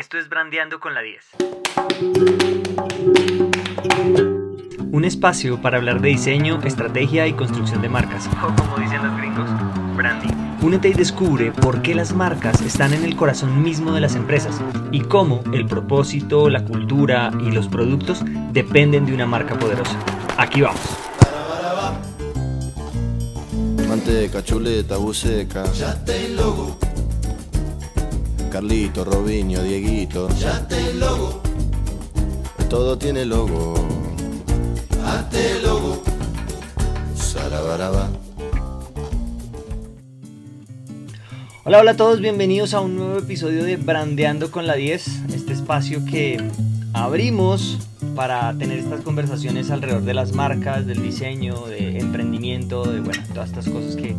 Esto 0.00 0.16
es 0.16 0.30
Brandeando 0.30 0.80
con 0.80 0.94
la 0.94 1.02
10. 1.02 1.26
Un 4.92 5.04
espacio 5.04 5.60
para 5.60 5.76
hablar 5.76 6.00
de 6.00 6.08
diseño, 6.08 6.58
estrategia 6.64 7.26
y 7.26 7.34
construcción 7.34 7.82
de 7.82 7.90
marcas. 7.90 8.26
O 8.42 8.54
como 8.56 8.78
dicen 8.78 9.06
los 9.06 9.14
gringos, 9.18 9.50
branding. 9.98 10.32
Únete 10.62 10.88
y 10.88 10.94
descubre 10.94 11.52
por 11.52 11.82
qué 11.82 11.94
las 11.94 12.14
marcas 12.14 12.62
están 12.62 12.94
en 12.94 13.04
el 13.04 13.14
corazón 13.14 13.62
mismo 13.62 13.92
de 13.92 14.00
las 14.00 14.14
empresas 14.14 14.58
y 14.90 15.02
cómo 15.02 15.44
el 15.52 15.66
propósito, 15.66 16.48
la 16.48 16.64
cultura 16.64 17.30
y 17.38 17.50
los 17.50 17.68
productos 17.68 18.24
dependen 18.52 19.04
de 19.04 19.12
una 19.12 19.26
marca 19.26 19.58
poderosa. 19.58 19.98
Aquí 20.38 20.62
vamos. 20.62 20.80
Manteca, 23.86 24.42
chuleta, 24.42 24.96
buceca. 24.96 25.70
Ya 25.72 26.02
te 26.02 26.30
logo, 26.30 26.78
Carlito, 28.50 29.04
Robinho, 29.04 29.62
Dieguito. 29.62 30.28
ya 30.38 30.66
te 30.66 30.92
logo, 30.94 31.40
Todo 32.68 32.98
tiene 32.98 33.24
logo. 33.24 33.74
hazte 35.04 35.60
logo. 35.62 36.02
Sarabaraba. 37.14 38.08
Hola, 41.64 41.78
hola 41.80 41.90
a 41.92 41.96
todos, 41.96 42.20
bienvenidos 42.20 42.74
a 42.74 42.80
un 42.80 42.96
nuevo 42.96 43.18
episodio 43.18 43.62
de 43.64 43.76
Brandeando 43.76 44.50
con 44.50 44.66
la 44.66 44.74
10, 44.74 45.06
este 45.34 45.52
espacio 45.52 46.04
que 46.04 46.42
abrimos 46.92 47.78
para 48.16 48.52
tener 48.58 48.78
estas 48.80 49.02
conversaciones 49.02 49.70
alrededor 49.70 50.02
de 50.02 50.14
las 50.14 50.32
marcas, 50.32 50.86
del 50.86 51.02
diseño, 51.02 51.66
de 51.66 51.98
emprendimiento, 51.98 52.84
de 52.90 53.00
bueno, 53.00 53.22
todas 53.32 53.50
estas 53.50 53.68
cosas 53.68 53.94
que, 53.94 54.16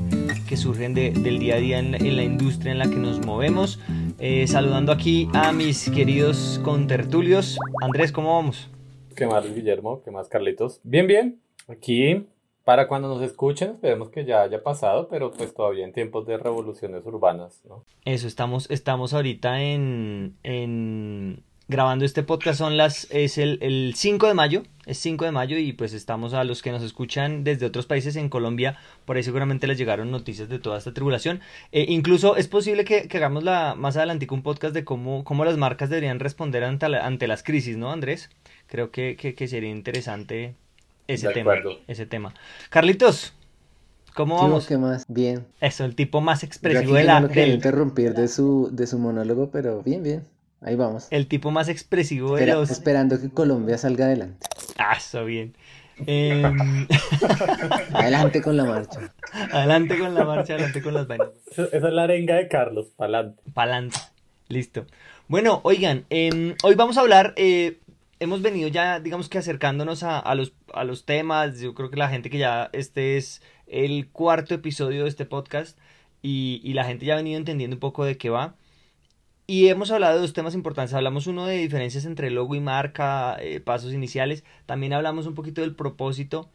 que 0.47 0.55
surgen 0.55 0.93
de- 0.93 1.11
del 1.11 1.39
día 1.39 1.55
a 1.55 1.57
día 1.57 1.79
en 1.79 2.15
la 2.15 2.23
industria 2.23 2.71
en 2.71 2.79
la 2.79 2.87
que 2.89 2.95
nos 2.95 3.25
movemos. 3.25 3.79
Eh, 4.23 4.45
saludando 4.47 4.91
aquí 4.91 5.27
a 5.33 5.51
mis 5.51 5.89
queridos 5.89 6.59
contertulios. 6.63 7.57
Andrés, 7.81 8.11
¿cómo 8.11 8.35
vamos? 8.35 8.69
¿Qué 9.15 9.25
más, 9.25 9.51
Guillermo? 9.53 10.03
¿Qué 10.03 10.11
más, 10.11 10.27
Carlitos? 10.29 10.79
Bien, 10.83 11.07
bien. 11.07 11.41
Aquí, 11.67 12.27
para 12.63 12.87
cuando 12.87 13.07
nos 13.07 13.23
escuchen, 13.23 13.71
esperemos 13.71 14.09
que 14.09 14.23
ya 14.25 14.43
haya 14.43 14.61
pasado, 14.61 15.07
pero 15.09 15.31
pues 15.31 15.53
todavía 15.55 15.85
en 15.85 15.93
tiempos 15.93 16.27
de 16.27 16.37
revoluciones 16.37 17.03
urbanas, 17.05 17.61
¿no? 17.67 17.83
Eso, 18.05 18.27
estamos, 18.27 18.69
estamos 18.69 19.13
ahorita 19.15 19.59
en, 19.61 20.37
en- 20.43 21.43
grabando 21.71 22.05
este 22.05 22.21
podcast, 22.21 22.59
son 22.59 22.77
las, 22.77 23.07
es 23.09 23.39
el, 23.39 23.57
el 23.61 23.93
5 23.95 24.27
de 24.27 24.33
mayo, 24.35 24.63
es 24.85 24.99
5 24.99 25.25
de 25.25 25.31
mayo 25.31 25.57
y 25.57 25.73
pues 25.73 25.93
estamos 25.93 26.33
a 26.35 26.43
los 26.43 26.61
que 26.61 26.71
nos 26.71 26.83
escuchan 26.83 27.43
desde 27.43 27.65
otros 27.65 27.87
países 27.87 28.15
en 28.17 28.29
Colombia, 28.29 28.77
por 29.05 29.15
ahí 29.17 29.23
seguramente 29.23 29.65
les 29.65 29.77
llegaron 29.79 30.11
noticias 30.11 30.49
de 30.49 30.59
toda 30.59 30.77
esta 30.77 30.93
tribulación. 30.93 31.39
Eh, 31.71 31.85
incluso 31.89 32.35
es 32.35 32.47
posible 32.47 32.83
que, 32.85 33.07
que 33.07 33.17
hagamos 33.17 33.43
la, 33.43 33.73
más 33.75 33.97
adelante 33.97 34.27
un 34.29 34.43
podcast 34.43 34.73
de 34.75 34.83
cómo, 34.85 35.23
cómo 35.23 35.45
las 35.45 35.57
marcas 35.57 35.89
deberían 35.89 36.19
responder 36.19 36.63
ante, 36.63 36.87
la- 36.89 37.05
ante 37.07 37.27
las 37.27 37.41
crisis, 37.41 37.77
¿no, 37.77 37.91
Andrés? 37.91 38.29
Creo 38.67 38.91
que, 38.91 39.15
que, 39.15 39.33
que 39.33 39.47
sería 39.47 39.69
interesante 39.71 40.55
ese 41.07 41.29
De 41.29 41.33
tema, 41.33 41.53
acuerdo. 41.53 41.79
ese 41.87 42.05
tema. 42.05 42.33
Carlitos, 42.69 43.33
¿cómo 44.13 44.35
vamos? 44.37 44.67
¿Qué 44.67 44.77
más? 44.77 45.05
Bien. 45.07 45.45
Eso, 45.59 45.85
el 45.85 45.95
tipo 45.95 46.21
más 46.21 46.43
expresivo 46.43 46.93
de 46.95 47.03
no 47.05 47.21
lo 47.21 47.27
del, 47.29 47.51
interrumpir 47.51 48.13
de 48.13 48.27
su, 48.27 48.69
de 48.71 48.87
su 48.87 48.99
monólogo, 48.99 49.49
pero 49.51 49.81
bien, 49.83 50.03
bien. 50.03 50.23
Ahí 50.61 50.75
vamos. 50.75 51.07
el 51.09 51.27
tipo 51.27 51.49
más 51.51 51.69
expresivo 51.69 52.35
de 52.35 52.43
Espera- 52.43 52.53
los... 52.59 52.69
Esperando 52.71 53.19
que 53.19 53.29
Colombia 53.29 53.77
salga 53.77 54.05
adelante. 54.05 54.47
Ah, 54.77 54.93
está 54.97 55.21
bien. 55.23 55.55
Em, 56.05 56.87
Adelante 57.93 58.41
con 58.41 58.57
la 58.57 58.65
marcha. 58.65 59.13
adelante 59.51 59.97
con 59.97 60.13
la 60.15 60.23
marcha, 60.23 60.53
adelante 60.53 60.81
con 60.81 60.93
las 60.93 61.07
vainas. 61.07 61.29
Esa 61.51 61.65
es 61.87 61.93
la 61.93 62.03
arenga 62.03 62.35
de 62.35 62.47
Carlos, 62.47 62.87
pa'lante. 62.95 63.41
Pa'lante. 63.53 63.97
Listo. 64.47 64.85
Bueno, 65.27 65.61
oigan, 65.63 66.05
em, 66.09 66.55
hoy 66.63 66.75
vamos 66.75 66.97
a 66.97 67.01
hablar. 67.01 67.33
eh, 67.37 67.79
hemos 68.19 68.41
venido 68.41 68.67
ya, 68.67 68.99
digamos 68.99 69.29
que 69.29 69.37
acercándonos 69.39 70.03
a, 70.03 70.19
a 70.19 70.35
los, 70.35 70.53
a 70.73 70.83
los 70.83 71.05
temas. 71.05 71.59
Yo 71.59 71.73
creo 71.73 71.89
que 71.89 71.97
la 71.97 72.09
gente 72.09 72.29
que 72.29 72.37
ya 72.37 72.69
este 72.73 73.17
es 73.17 73.41
el 73.67 74.09
cuarto 74.09 74.53
episodio 74.55 75.03
de 75.03 75.09
este 75.09 75.25
podcast 75.25 75.77
y, 76.21 76.61
y 76.63 76.73
la 76.73 76.83
gente 76.83 77.05
ya 77.05 77.13
ha 77.13 77.17
venido 77.17 77.37
entendiendo 77.37 77.75
un 77.75 77.79
poco 77.79 78.05
de 78.05 78.17
qué 78.17 78.29
va. 78.29 78.55
Y 79.51 79.67
hemos 79.67 79.91
hablado 79.91 80.15
de 80.15 80.21
dos 80.21 80.31
temas 80.31 80.55
importantes. 80.55 80.93
Hablamos 80.93 81.27
uno 81.27 81.45
de 81.45 81.57
diferencias 81.57 82.05
entre 82.05 82.31
logo 82.31 82.55
y 82.55 82.61
marca, 82.61 83.35
eh, 83.41 83.59
pasos 83.59 83.91
iniciales. 83.91 84.45
También 84.65 84.93
hablamos 84.93 85.27
un 85.27 85.35
poquito 85.35 85.59
del 85.59 85.75
propósito. 85.75 86.49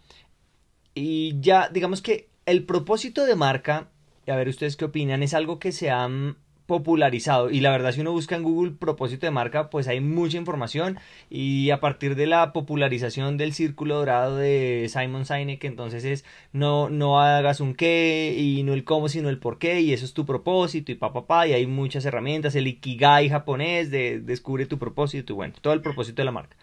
Y 0.94 1.38
ya, 1.42 1.68
digamos 1.68 2.00
que 2.00 2.30
el 2.46 2.64
propósito 2.64 3.26
de 3.26 3.36
marca, 3.36 3.90
a 4.26 4.34
ver 4.34 4.48
ustedes 4.48 4.78
qué 4.78 4.86
opinan, 4.86 5.22
es 5.22 5.34
algo 5.34 5.58
que 5.58 5.72
se 5.72 5.90
ha 5.90 6.08
mm, 6.08 6.36
popularizado. 6.66 7.50
Y 7.50 7.60
la 7.60 7.70
verdad, 7.70 7.92
si 7.92 8.00
uno 8.00 8.12
busca 8.12 8.36
en 8.36 8.42
Google 8.42 8.72
propósito 8.72 9.26
de 9.26 9.30
marca, 9.30 9.70
pues 9.70 9.88
hay 9.88 10.00
mucha 10.00 10.36
información. 10.36 10.98
Y 11.30 11.70
a 11.70 11.80
partir 11.80 12.16
de 12.16 12.26
la 12.26 12.52
popularización 12.52 13.36
del 13.36 13.52
círculo 13.52 13.96
dorado 13.96 14.36
de 14.36 14.90
Simon 14.92 15.24
Sinek, 15.24 15.64
entonces 15.64 16.04
es 16.04 16.24
no, 16.52 16.90
no 16.90 17.20
hagas 17.20 17.60
un 17.60 17.74
qué 17.74 18.34
y 18.38 18.62
no 18.64 18.72
el 18.74 18.84
cómo, 18.84 19.08
sino 19.08 19.28
el 19.28 19.38
por 19.38 19.58
qué. 19.58 19.80
Y 19.80 19.92
eso 19.92 20.04
es 20.04 20.12
tu 20.14 20.26
propósito 20.26 20.92
y 20.92 20.96
pa, 20.96 21.12
pa, 21.12 21.26
pa. 21.26 21.46
Y 21.46 21.52
hay 21.52 21.66
muchas 21.66 22.04
herramientas. 22.04 22.54
El 22.54 22.66
Ikigai 22.66 23.28
japonés 23.28 23.90
de 23.90 24.20
descubre 24.20 24.66
tu 24.66 24.78
propósito 24.78 25.32
y 25.32 25.36
bueno, 25.36 25.54
todo 25.60 25.72
el 25.72 25.80
propósito 25.80 26.22
de 26.22 26.26
la 26.26 26.32
marca. 26.32 26.56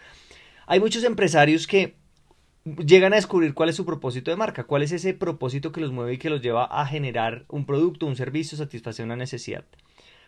Hay 0.67 0.79
muchos 0.79 1.03
empresarios 1.03 1.67
que 1.67 1.95
llegan 2.65 3.13
a 3.13 3.17
descubrir 3.17 3.53
cuál 3.53 3.69
es 3.69 3.75
su 3.75 3.85
propósito 3.85 4.31
de 4.31 4.37
marca, 4.37 4.63
cuál 4.63 4.83
es 4.83 4.91
ese 4.91 5.13
propósito 5.13 5.71
que 5.71 5.81
los 5.81 5.91
mueve 5.91 6.13
y 6.13 6.17
que 6.17 6.29
los 6.29 6.41
lleva 6.41 6.65
a 6.65 6.85
generar 6.85 7.45
un 7.49 7.65
producto, 7.65 8.05
un 8.05 8.15
servicio, 8.15 8.57
satisfacer 8.57 9.05
una 9.05 9.15
necesidad. 9.15 9.65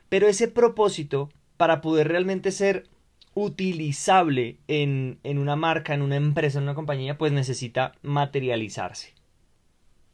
Pero 0.09 0.27
ese 0.27 0.47
propósito, 0.47 1.29
para 1.57 1.81
poder 1.81 2.07
realmente 2.07 2.51
ser 2.51 2.88
utilizable 3.33 4.57
en, 4.67 5.19
en 5.23 5.38
una 5.38 5.55
marca, 5.55 5.93
en 5.93 6.01
una 6.01 6.16
empresa, 6.16 6.57
en 6.57 6.63
una 6.63 6.75
compañía, 6.75 7.17
pues 7.17 7.31
necesita 7.31 7.93
materializarse. 8.01 9.13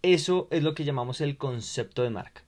Eso 0.01 0.47
es 0.51 0.63
lo 0.63 0.73
que 0.73 0.83
llamamos 0.83 1.21
el 1.21 1.37
concepto 1.37 2.01
de 2.03 2.09
marca. 2.09 2.43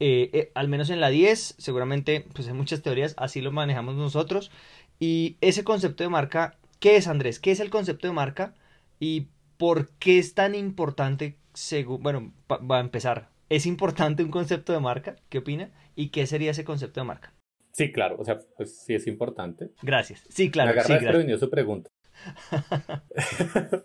Eh, 0.00 0.30
eh, 0.32 0.50
al 0.54 0.68
menos 0.68 0.90
en 0.90 1.00
la 1.00 1.08
10, 1.08 1.54
seguramente, 1.58 2.26
pues 2.34 2.48
hay 2.48 2.54
muchas 2.54 2.82
teorías, 2.82 3.14
así 3.16 3.40
lo 3.40 3.52
manejamos 3.52 3.94
nosotros. 3.94 4.50
Y 4.98 5.36
ese 5.40 5.64
concepto 5.64 6.02
de 6.02 6.10
marca, 6.10 6.58
¿qué 6.80 6.96
es 6.96 7.06
Andrés? 7.06 7.38
¿Qué 7.38 7.52
es 7.52 7.60
el 7.60 7.70
concepto 7.70 8.06
de 8.08 8.12
marca? 8.12 8.54
¿Y 8.98 9.28
por 9.58 9.88
qué 9.98 10.18
es 10.18 10.34
tan 10.34 10.54
importante, 10.54 11.36
según, 11.54 12.02
bueno, 12.02 12.32
va 12.50 12.78
a 12.78 12.80
empezar, 12.80 13.30
¿es 13.48 13.66
importante 13.66 14.22
un 14.22 14.30
concepto 14.30 14.72
de 14.72 14.80
marca? 14.80 15.16
¿Qué 15.28 15.38
opina? 15.38 15.70
¿Y 15.94 16.10
qué 16.10 16.26
sería 16.26 16.50
ese 16.50 16.64
concepto 16.64 17.00
de 17.00 17.06
marca? 17.06 17.32
Sí, 17.72 17.92
claro, 17.92 18.16
o 18.18 18.24
sea, 18.24 18.38
pues 18.56 18.78
sí 18.78 18.94
es 18.94 19.06
importante. 19.06 19.70
Gracias. 19.82 20.24
Sí, 20.30 20.50
claro, 20.50 20.68
me 20.68 20.80
agarra 20.80 20.98
sí, 20.98 21.04
gracias. 21.04 21.40
su 21.40 21.50
pregunta. 21.50 21.90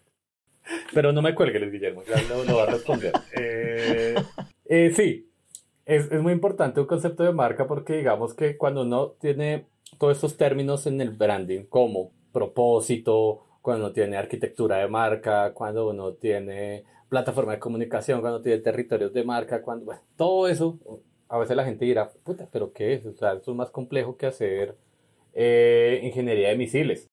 Pero 0.93 1.11
no 1.11 1.21
me 1.21 1.35
cuelgue, 1.35 1.59
Luis 1.59 1.73
Guillermo, 1.73 2.03
ya 2.03 2.21
lo, 2.29 2.45
lo 2.45 2.57
va 2.57 2.63
a 2.63 2.67
responder. 2.67 3.13
Eh, 3.37 4.15
eh, 4.65 4.93
sí, 4.95 5.29
es, 5.85 6.09
es 6.11 6.21
muy 6.21 6.31
importante 6.31 6.79
un 6.79 6.85
concepto 6.85 7.23
de 7.23 7.33
marca 7.33 7.67
porque 7.67 7.97
digamos 7.97 8.33
que 8.33 8.55
cuando 8.57 8.83
uno 8.83 9.11
tiene 9.19 9.65
todos 9.97 10.15
estos 10.15 10.37
términos 10.37 10.87
en 10.87 11.01
el 11.01 11.09
branding, 11.11 11.65
como 11.65 12.13
propósito, 12.31 13.43
cuando 13.61 13.85
uno 13.85 13.93
tiene 13.93 14.17
arquitectura 14.17 14.77
de 14.77 14.87
marca, 14.87 15.53
cuando 15.53 15.89
uno 15.89 16.13
tiene 16.13 16.83
plataforma 17.09 17.51
de 17.53 17.59
comunicación, 17.59 18.21
cuando 18.21 18.41
tiene 18.41 18.59
territorios 18.59 19.13
de 19.13 19.23
marca, 19.23 19.61
cuando, 19.61 19.85
bueno, 19.85 20.01
todo 20.15 20.47
eso, 20.47 20.79
a 21.29 21.37
veces 21.37 21.55
la 21.55 21.65
gente 21.65 21.85
dirá, 21.85 22.09
puta, 22.23 22.47
pero 22.51 22.73
¿qué 22.73 22.93
es? 22.93 23.05
O 23.05 23.13
sea, 23.13 23.33
eso 23.33 23.51
es 23.51 23.57
más 23.57 23.69
complejo 23.69 24.17
que 24.17 24.25
hacer 24.25 24.75
eh, 25.33 25.99
ingeniería 26.03 26.49
de 26.49 26.55
misiles. 26.57 27.07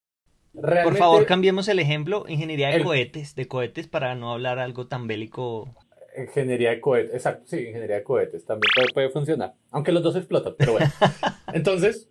Por 0.54 0.64
Realmente- 0.64 0.98
favor, 0.98 1.26
cambiemos 1.26 1.68
el 1.68 1.78
ejemplo, 1.78 2.24
ingeniería 2.28 2.68
de 2.68 2.76
El- 2.76 2.84
cohetes, 2.84 3.34
de 3.34 3.46
cohetes 3.46 3.86
para 3.86 4.14
no 4.14 4.32
hablar 4.32 4.58
algo 4.58 4.86
tan 4.88 5.06
bélico. 5.06 5.68
Ingeniería 6.16 6.70
de 6.70 6.80
cohetes, 6.80 7.14
exacto, 7.14 7.44
sí, 7.46 7.58
ingeniería 7.58 7.96
de 7.96 8.02
cohetes 8.02 8.44
también 8.44 8.70
puede, 8.74 8.88
puede 8.92 9.10
funcionar, 9.10 9.54
aunque 9.70 9.92
los 9.92 10.02
dos 10.02 10.16
explotan, 10.16 10.54
pero 10.58 10.72
bueno. 10.72 10.86
Entonces, 11.52 12.08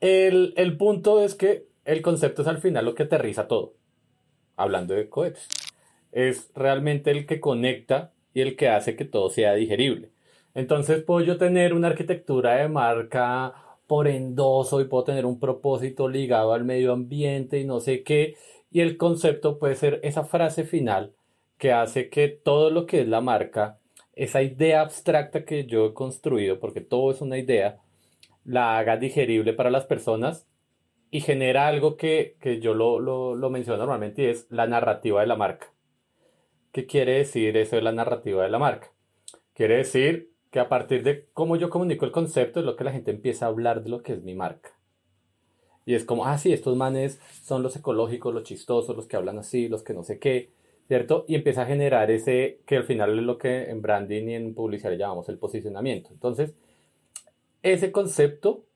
el, 0.00 0.54
el 0.56 0.76
punto 0.76 1.22
es 1.22 1.34
que 1.36 1.67
el 1.88 2.02
concepto 2.02 2.42
es 2.42 2.48
al 2.48 2.58
final 2.58 2.84
lo 2.84 2.94
que 2.94 3.04
aterriza 3.04 3.48
todo, 3.48 3.72
hablando 4.56 4.92
de 4.92 5.08
cohetes. 5.08 5.48
Es 6.12 6.50
realmente 6.54 7.10
el 7.10 7.24
que 7.26 7.40
conecta 7.40 8.12
y 8.34 8.42
el 8.42 8.56
que 8.56 8.68
hace 8.68 8.94
que 8.94 9.06
todo 9.06 9.30
sea 9.30 9.54
digerible. 9.54 10.10
Entonces, 10.54 11.02
puedo 11.02 11.24
yo 11.24 11.38
tener 11.38 11.72
una 11.72 11.88
arquitectura 11.88 12.56
de 12.56 12.68
marca 12.68 13.54
por 13.86 14.06
endoso 14.06 14.82
y 14.82 14.84
puedo 14.84 15.04
tener 15.04 15.24
un 15.24 15.40
propósito 15.40 16.10
ligado 16.10 16.52
al 16.52 16.62
medio 16.62 16.92
ambiente 16.92 17.58
y 17.58 17.64
no 17.64 17.80
sé 17.80 18.02
qué, 18.02 18.36
y 18.70 18.80
el 18.80 18.98
concepto 18.98 19.58
puede 19.58 19.74
ser 19.74 19.98
esa 20.02 20.24
frase 20.24 20.64
final 20.64 21.14
que 21.56 21.72
hace 21.72 22.10
que 22.10 22.28
todo 22.28 22.68
lo 22.68 22.84
que 22.84 23.00
es 23.00 23.08
la 23.08 23.22
marca, 23.22 23.78
esa 24.12 24.42
idea 24.42 24.82
abstracta 24.82 25.46
que 25.46 25.64
yo 25.64 25.86
he 25.86 25.94
construido, 25.94 26.60
porque 26.60 26.82
todo 26.82 27.12
es 27.12 27.22
una 27.22 27.38
idea, 27.38 27.78
la 28.44 28.76
haga 28.76 28.98
digerible 28.98 29.54
para 29.54 29.70
las 29.70 29.86
personas 29.86 30.46
y 31.10 31.20
genera 31.20 31.68
algo 31.68 31.96
que, 31.96 32.36
que 32.40 32.60
yo 32.60 32.74
lo, 32.74 33.00
lo, 33.00 33.34
lo 33.34 33.50
menciono 33.50 33.78
normalmente 33.78 34.22
y 34.22 34.26
es 34.26 34.46
la 34.50 34.66
narrativa 34.66 35.20
de 35.20 35.26
la 35.26 35.36
marca. 35.36 35.72
¿Qué 36.72 36.86
quiere 36.86 37.12
decir 37.18 37.56
eso 37.56 37.76
de 37.76 37.82
la 37.82 37.92
narrativa 37.92 38.42
de 38.42 38.50
la 38.50 38.58
marca? 38.58 38.92
Quiere 39.54 39.76
decir 39.76 40.32
que 40.50 40.60
a 40.60 40.68
partir 40.68 41.02
de 41.02 41.26
cómo 41.32 41.56
yo 41.56 41.70
comunico 41.70 42.04
el 42.04 42.12
concepto 42.12 42.60
es 42.60 42.66
lo 42.66 42.76
que 42.76 42.84
la 42.84 42.92
gente 42.92 43.10
empieza 43.10 43.46
a 43.46 43.48
hablar 43.48 43.82
de 43.82 43.90
lo 43.90 44.02
que 44.02 44.12
es 44.12 44.22
mi 44.22 44.34
marca. 44.34 44.78
Y 45.84 45.94
es 45.94 46.04
como, 46.04 46.26
ah, 46.26 46.36
sí, 46.36 46.52
estos 46.52 46.76
manes 46.76 47.18
son 47.42 47.62
los 47.62 47.74
ecológicos, 47.74 48.34
los 48.34 48.42
chistosos, 48.42 48.94
los 48.94 49.06
que 49.06 49.16
hablan 49.16 49.38
así, 49.38 49.68
los 49.68 49.82
que 49.82 49.94
no 49.94 50.04
sé 50.04 50.18
qué, 50.18 50.50
¿cierto? 50.86 51.24
Y 51.28 51.34
empieza 51.34 51.62
a 51.62 51.66
generar 51.66 52.10
ese, 52.10 52.60
que 52.66 52.76
al 52.76 52.84
final 52.84 53.18
es 53.18 53.24
lo 53.24 53.38
que 53.38 53.70
en 53.70 53.80
branding 53.80 54.28
y 54.28 54.34
en 54.34 54.54
publicidad 54.54 54.92
llamamos 54.92 55.30
el 55.30 55.38
posicionamiento. 55.38 56.10
Entonces, 56.12 56.54
ese 57.62 57.90
concepto 57.90 58.66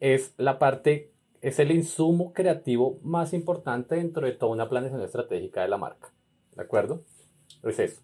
es 0.00 0.34
la 0.36 0.58
parte, 0.58 1.12
es 1.40 1.58
el 1.58 1.70
insumo 1.70 2.32
creativo 2.32 2.98
más 3.02 3.32
importante 3.32 3.96
dentro 3.96 4.26
de 4.26 4.32
toda 4.32 4.52
una 4.52 4.68
planeación 4.68 5.02
estratégica 5.02 5.62
de 5.62 5.68
la 5.68 5.76
marca. 5.78 6.12
¿De 6.56 6.62
acuerdo? 6.62 7.04
Es 7.62 7.78
eso. 7.78 8.02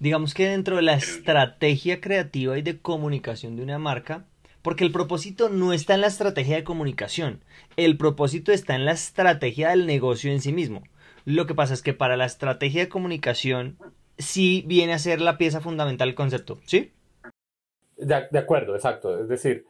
Digamos 0.00 0.34
que 0.34 0.48
dentro 0.48 0.76
de 0.76 0.82
la 0.82 0.94
estrategia 0.94 2.00
creativa 2.00 2.58
y 2.58 2.62
de 2.62 2.80
comunicación 2.80 3.56
de 3.56 3.62
una 3.62 3.78
marca, 3.78 4.26
porque 4.62 4.84
el 4.84 4.92
propósito 4.92 5.48
no 5.50 5.72
está 5.72 5.94
en 5.94 6.00
la 6.00 6.06
estrategia 6.08 6.56
de 6.56 6.64
comunicación, 6.64 7.44
el 7.76 7.96
propósito 7.96 8.50
está 8.50 8.74
en 8.74 8.86
la 8.86 8.92
estrategia 8.92 9.70
del 9.70 9.86
negocio 9.86 10.32
en 10.32 10.40
sí 10.40 10.52
mismo. 10.52 10.82
Lo 11.24 11.46
que 11.46 11.54
pasa 11.54 11.74
es 11.74 11.82
que 11.82 11.94
para 11.94 12.16
la 12.16 12.24
estrategia 12.24 12.82
de 12.82 12.88
comunicación 12.88 13.78
sí 14.18 14.64
viene 14.66 14.94
a 14.94 14.98
ser 14.98 15.20
la 15.20 15.38
pieza 15.38 15.60
fundamental 15.60 16.08
el 16.08 16.14
concepto, 16.14 16.60
¿sí? 16.66 16.92
De, 17.96 18.26
de 18.30 18.38
acuerdo, 18.38 18.74
exacto. 18.74 19.20
Es 19.20 19.28
decir, 19.28 19.66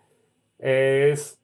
es 0.58 1.38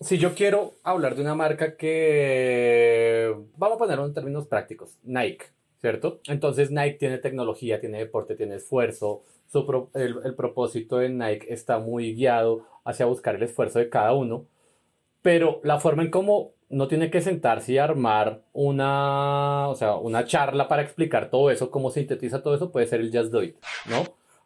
si 0.00 0.16
yo 0.18 0.34
quiero 0.34 0.74
hablar 0.82 1.14
de 1.14 1.22
una 1.22 1.34
marca 1.34 1.76
que, 1.76 3.34
vamos 3.56 3.76
a 3.76 3.78
ponerlo 3.78 4.06
en 4.06 4.14
términos 4.14 4.46
prácticos, 4.46 4.98
Nike, 5.04 5.46
¿cierto? 5.80 6.20
Entonces 6.26 6.70
Nike 6.70 6.98
tiene 6.98 7.18
tecnología, 7.18 7.80
tiene 7.80 7.98
deporte, 7.98 8.34
tiene 8.34 8.56
esfuerzo, 8.56 9.24
el, 9.94 10.34
propósito 10.34 10.98
de 10.98 11.10
Nike 11.10 11.52
está 11.52 11.78
muy 11.78 12.14
guiado 12.14 12.64
hacia 12.84 13.06
buscar 13.06 13.34
el 13.34 13.42
esfuerzo 13.42 13.78
de 13.78 13.90
cada 13.90 14.14
uno, 14.14 14.46
pero 15.22 15.60
la 15.64 15.78
forma 15.80 16.02
en 16.02 16.10
cómo 16.10 16.52
no 16.70 16.88
tiene 16.88 17.10
que 17.10 17.20
sentarse 17.20 17.72
y 17.72 17.78
armar 17.78 18.42
una, 18.52 19.68
o 19.68 19.74
sea, 19.74 19.96
una 19.96 20.24
charla 20.24 20.68
para 20.68 20.82
explicar 20.82 21.28
todo 21.28 21.50
eso, 21.50 21.70
cómo 21.70 21.90
sintetiza 21.90 22.42
todo 22.42 22.54
eso, 22.54 22.72
puede 22.72 22.86
ser 22.86 23.00
el 23.00 23.14
Just 23.14 23.32
Do 23.32 23.42
It, 23.42 23.56
¿no? 23.86 24.04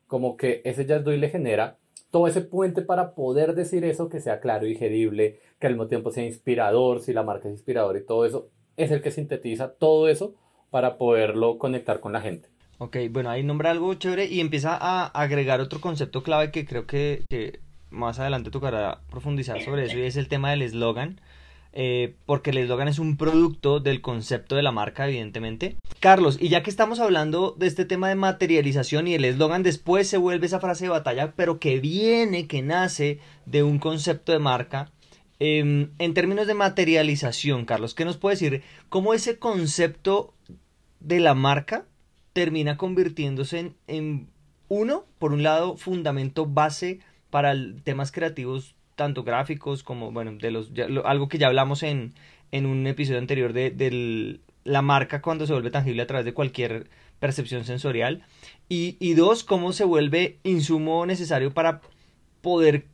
Como 0.08 0.36
que 0.36 0.62
ese 0.64 0.84
Just 0.84 1.04
Do 1.04 1.12
It 1.12 1.20
le 1.20 1.28
genera 1.28 1.76
todo 2.14 2.28
ese 2.28 2.42
puente 2.42 2.80
para 2.80 3.12
poder 3.16 3.56
decir 3.56 3.84
eso 3.84 4.08
que 4.08 4.20
sea 4.20 4.38
claro 4.38 4.66
y 4.66 4.68
digerible, 4.68 5.40
que 5.58 5.66
al 5.66 5.72
mismo 5.72 5.88
tiempo 5.88 6.12
sea 6.12 6.24
inspirador, 6.24 7.00
si 7.00 7.12
la 7.12 7.24
marca 7.24 7.48
es 7.48 7.54
inspiradora 7.54 7.98
y 7.98 8.06
todo 8.06 8.24
eso, 8.24 8.50
es 8.76 8.92
el 8.92 9.02
que 9.02 9.10
sintetiza 9.10 9.72
todo 9.72 10.06
eso 10.06 10.32
para 10.70 10.96
poderlo 10.96 11.58
conectar 11.58 11.98
con 11.98 12.12
la 12.12 12.20
gente. 12.20 12.50
Ok, 12.78 12.98
bueno, 13.10 13.30
ahí 13.30 13.42
nombra 13.42 13.72
algo 13.72 13.92
chévere 13.94 14.26
y 14.26 14.38
empieza 14.38 14.78
a 14.80 15.06
agregar 15.06 15.60
otro 15.60 15.80
concepto 15.80 16.22
clave 16.22 16.52
que 16.52 16.64
creo 16.64 16.86
que, 16.86 17.24
que 17.28 17.58
más 17.90 18.20
adelante 18.20 18.52
tocará 18.52 19.00
profundizar 19.10 19.60
sobre 19.62 19.86
eso 19.86 19.98
y 19.98 20.02
es 20.02 20.16
el 20.16 20.28
tema 20.28 20.52
del 20.52 20.62
eslogan. 20.62 21.20
Eh, 21.76 22.14
porque 22.26 22.50
el 22.50 22.58
eslogan 22.58 22.86
es 22.86 23.00
un 23.00 23.16
producto 23.16 23.80
del 23.80 24.00
concepto 24.00 24.54
de 24.54 24.62
la 24.62 24.70
marca, 24.70 25.08
evidentemente. 25.08 25.74
Carlos, 26.04 26.36
y 26.38 26.50
ya 26.50 26.62
que 26.62 26.68
estamos 26.68 27.00
hablando 27.00 27.56
de 27.58 27.66
este 27.66 27.86
tema 27.86 28.10
de 28.10 28.14
materialización 28.14 29.08
y 29.08 29.14
el 29.14 29.24
eslogan 29.24 29.62
después 29.62 30.06
se 30.06 30.18
vuelve 30.18 30.44
esa 30.44 30.60
frase 30.60 30.84
de 30.84 30.90
batalla, 30.90 31.32
pero 31.34 31.58
que 31.58 31.80
viene, 31.80 32.46
que 32.46 32.60
nace 32.60 33.20
de 33.46 33.62
un 33.62 33.78
concepto 33.78 34.30
de 34.30 34.38
marca. 34.38 34.92
Em, 35.38 35.92
en 35.98 36.12
términos 36.12 36.46
de 36.46 36.52
materialización, 36.52 37.64
Carlos, 37.64 37.94
¿qué 37.94 38.04
nos 38.04 38.18
puede 38.18 38.34
decir? 38.34 38.62
¿Cómo 38.90 39.14
ese 39.14 39.38
concepto 39.38 40.34
de 41.00 41.20
la 41.20 41.32
marca 41.32 41.86
termina 42.34 42.76
convirtiéndose 42.76 43.60
en, 43.60 43.76
en 43.86 44.28
uno, 44.68 45.06
por 45.18 45.32
un 45.32 45.42
lado, 45.42 45.78
fundamento 45.78 46.44
base 46.44 47.00
para 47.30 47.54
temas 47.82 48.12
creativos 48.12 48.74
tanto 48.94 49.24
gráficos 49.24 49.82
como, 49.82 50.12
bueno, 50.12 50.32
de 50.32 50.50
los, 50.50 50.70
algo 51.06 51.28
que 51.30 51.38
ya 51.38 51.46
hablamos 51.46 51.82
en, 51.82 52.12
en 52.52 52.66
un 52.66 52.86
episodio 52.86 53.20
anterior 53.20 53.54
de, 53.54 53.70
de, 53.70 54.40
la 54.64 54.82
marca 54.82 55.22
cuando 55.22 55.46
se 55.46 55.52
vuelve 55.52 55.70
tangible 55.70 56.02
a 56.02 56.06
través 56.06 56.24
de 56.24 56.34
cualquier 56.34 56.88
percepción 57.20 57.64
sensorial. 57.64 58.24
Y, 58.68 58.96
y 58.98 59.14
dos, 59.14 59.44
cómo 59.44 59.72
se 59.72 59.84
vuelve 59.84 60.38
insumo 60.42 61.06
necesario 61.06 61.52
para 61.52 61.80
poder 62.40 62.86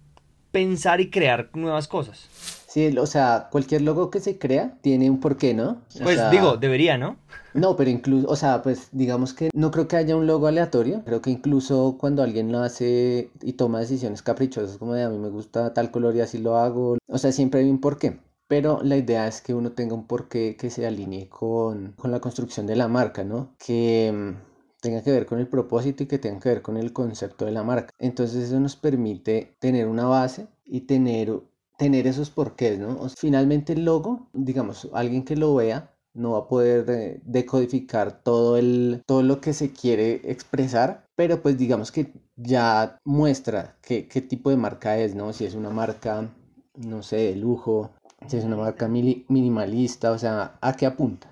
pensar 0.50 1.00
y 1.00 1.10
crear 1.10 1.50
nuevas 1.54 1.88
cosas. 1.88 2.28
Sí, 2.70 2.96
o 2.96 3.06
sea, 3.06 3.48
cualquier 3.50 3.82
logo 3.82 4.10
que 4.10 4.20
se 4.20 4.38
crea 4.38 4.78
tiene 4.80 5.10
un 5.10 5.18
porqué, 5.18 5.54
¿no? 5.54 5.78
pues 6.04 6.30
digo, 6.30 6.56
debería, 6.56 6.98
¿no? 6.98 7.16
No, 7.52 7.74
pero 7.74 7.90
incluso, 7.90 8.28
o 8.28 8.36
sea, 8.36 8.62
pues 8.62 8.90
digamos 8.92 9.34
que 9.34 9.50
no 9.52 9.72
creo 9.72 9.88
que 9.88 9.96
haya 9.96 10.14
un 10.14 10.28
logo 10.28 10.46
aleatorio. 10.46 11.02
Creo 11.04 11.20
que 11.20 11.30
incluso 11.30 11.96
cuando 11.98 12.22
alguien 12.22 12.52
lo 12.52 12.60
hace 12.60 13.30
y 13.42 13.54
toma 13.54 13.80
decisiones 13.80 14.22
caprichosas, 14.22 14.76
como 14.76 14.94
de 14.94 15.02
a 15.02 15.08
mí 15.08 15.18
me 15.18 15.30
gusta 15.30 15.74
tal 15.74 15.90
color 15.90 16.14
y 16.14 16.20
así 16.20 16.38
lo 16.38 16.58
hago, 16.58 16.98
o 17.08 17.18
sea, 17.18 17.32
siempre 17.32 17.58
hay 17.58 17.68
un 17.68 17.80
porqué. 17.80 18.20
Pero 18.50 18.80
la 18.82 18.96
idea 18.96 19.28
es 19.28 19.40
que 19.42 19.54
uno 19.54 19.70
tenga 19.70 19.94
un 19.94 20.08
porqué 20.08 20.56
que 20.56 20.70
se 20.70 20.84
alinee 20.84 21.28
con, 21.28 21.92
con 21.92 22.10
la 22.10 22.18
construcción 22.18 22.66
de 22.66 22.74
la 22.74 22.88
marca, 22.88 23.22
¿no? 23.22 23.54
Que 23.64 24.10
mm, 24.12 24.80
tenga 24.80 25.04
que 25.04 25.12
ver 25.12 25.24
con 25.24 25.38
el 25.38 25.46
propósito 25.46 26.02
y 26.02 26.06
que 26.08 26.18
tenga 26.18 26.40
que 26.40 26.48
ver 26.48 26.60
con 26.60 26.76
el 26.76 26.92
concepto 26.92 27.44
de 27.44 27.52
la 27.52 27.62
marca. 27.62 27.92
Entonces 28.00 28.46
eso 28.46 28.58
nos 28.58 28.74
permite 28.74 29.54
tener 29.60 29.86
una 29.86 30.06
base 30.06 30.48
y 30.64 30.80
tener, 30.80 31.40
tener 31.78 32.08
esos 32.08 32.30
porqués, 32.30 32.80
¿no? 32.80 33.08
finalmente 33.16 33.74
el 33.74 33.84
logo, 33.84 34.28
digamos, 34.32 34.88
alguien 34.94 35.24
que 35.24 35.36
lo 35.36 35.54
vea 35.54 35.94
no 36.12 36.32
va 36.32 36.38
a 36.40 36.48
poder 36.48 36.90
eh, 36.90 37.20
decodificar 37.24 38.20
todo, 38.24 38.56
el, 38.56 39.04
todo 39.06 39.22
lo 39.22 39.40
que 39.40 39.52
se 39.52 39.72
quiere 39.72 40.22
expresar, 40.24 41.06
pero 41.14 41.40
pues 41.40 41.56
digamos 41.56 41.92
que 41.92 42.12
ya 42.34 42.98
muestra 43.04 43.78
qué, 43.80 44.08
qué 44.08 44.20
tipo 44.20 44.50
de 44.50 44.56
marca 44.56 44.98
es, 44.98 45.14
¿no? 45.14 45.32
Si 45.32 45.44
es 45.44 45.54
una 45.54 45.70
marca, 45.70 46.28
no 46.74 47.04
sé, 47.04 47.16
de 47.16 47.36
lujo, 47.36 47.92
si 48.26 48.36
es 48.36 48.44
una 48.44 48.56
marca 48.56 48.88
minimalista, 48.88 50.12
o 50.12 50.18
sea, 50.18 50.58
a 50.60 50.76
qué 50.76 50.86
apunta, 50.86 51.28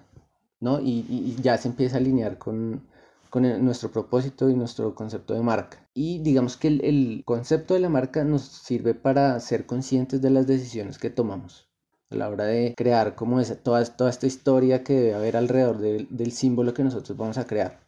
¿no? 0.61 0.81
Y, 0.81 1.05
y 1.09 1.37
ya 1.43 1.57
se 1.59 1.69
empieza 1.69 1.97
a 1.97 2.01
alinear 2.01 2.39
con, 2.39 2.83
con 3.31 3.65
nuestro 3.65 3.91
propósito 3.91 4.49
y 4.49 4.55
nuestro 4.55 4.95
concepto 4.95 5.35
de 5.35 5.41
marca. 5.41 5.79
Y 5.95 6.19
digamos 6.21 6.57
que 6.57 6.69
el, 6.69 6.85
el, 6.85 7.23
concepto 7.25 7.75
de 7.75 7.81
la 7.81 7.89
marca 7.89 8.25
nos 8.25 8.43
sirve 8.43 8.95
para 8.95 9.39
ser 9.41 9.67
conscientes 9.67 10.23
de 10.23 10.31
las 10.31 10.47
decisiones 10.47 10.99
que 10.99 11.11
tomamos 11.11 11.69
a 12.11 12.15
la 12.17 12.29
hora 12.29 12.45
de 12.45 12.75
crear 12.77 13.15
como 13.15 13.41
esa, 13.41 13.57
toda, 13.57 13.85
toda 13.85 14.11
esta 14.11 14.27
historia 14.27 14.83
que 14.83 14.95
debe 14.95 15.15
haber 15.15 15.37
alrededor 15.37 15.79
del 15.79 16.33
símbolo 16.33 16.75
que 16.75 16.85
nosotros 16.85 17.17
vamos 17.19 17.39
a 17.39 17.47
crear. 17.47 17.81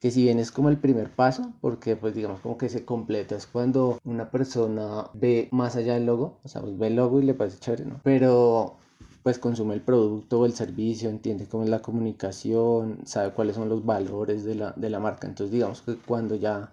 Que 0.00 0.10
si 0.10 0.22
bien 0.22 0.38
es 0.38 0.50
como 0.50 0.70
el 0.70 0.78
primer 0.78 1.10
paso, 1.10 1.52
porque 1.60 1.94
pues 1.94 2.14
digamos 2.14 2.40
como 2.40 2.56
que 2.56 2.68
se 2.68 2.84
completa, 2.84 3.36
es 3.36 3.46
cuando 3.46 3.98
una 4.04 4.30
persona 4.30 5.08
ve 5.12 5.48
más 5.50 5.76
allá 5.76 5.94
del 5.94 6.06
logo, 6.06 6.38
o 6.42 6.48
sea, 6.48 6.62
ve 6.62 6.86
el 6.86 6.96
logo 6.96 7.20
y 7.20 7.24
le 7.24 7.34
parece 7.34 7.58
chévere, 7.58 7.84
¿no? 7.84 8.00
Pero 8.02 8.76
pues 9.22 9.38
consume 9.38 9.74
el 9.74 9.82
producto 9.82 10.40
o 10.40 10.46
el 10.46 10.54
servicio, 10.54 11.10
entiende 11.10 11.46
cómo 11.46 11.64
es 11.64 11.70
la 11.70 11.82
comunicación, 11.82 13.00
sabe 13.04 13.32
cuáles 13.32 13.56
son 13.56 13.68
los 13.68 13.84
valores 13.84 14.44
de 14.44 14.54
la, 14.54 14.72
de 14.72 14.88
la 14.90 14.98
marca. 15.00 15.26
Entonces 15.28 15.52
digamos 15.52 15.82
que 15.82 15.96
cuando 15.96 16.34
ya 16.36 16.70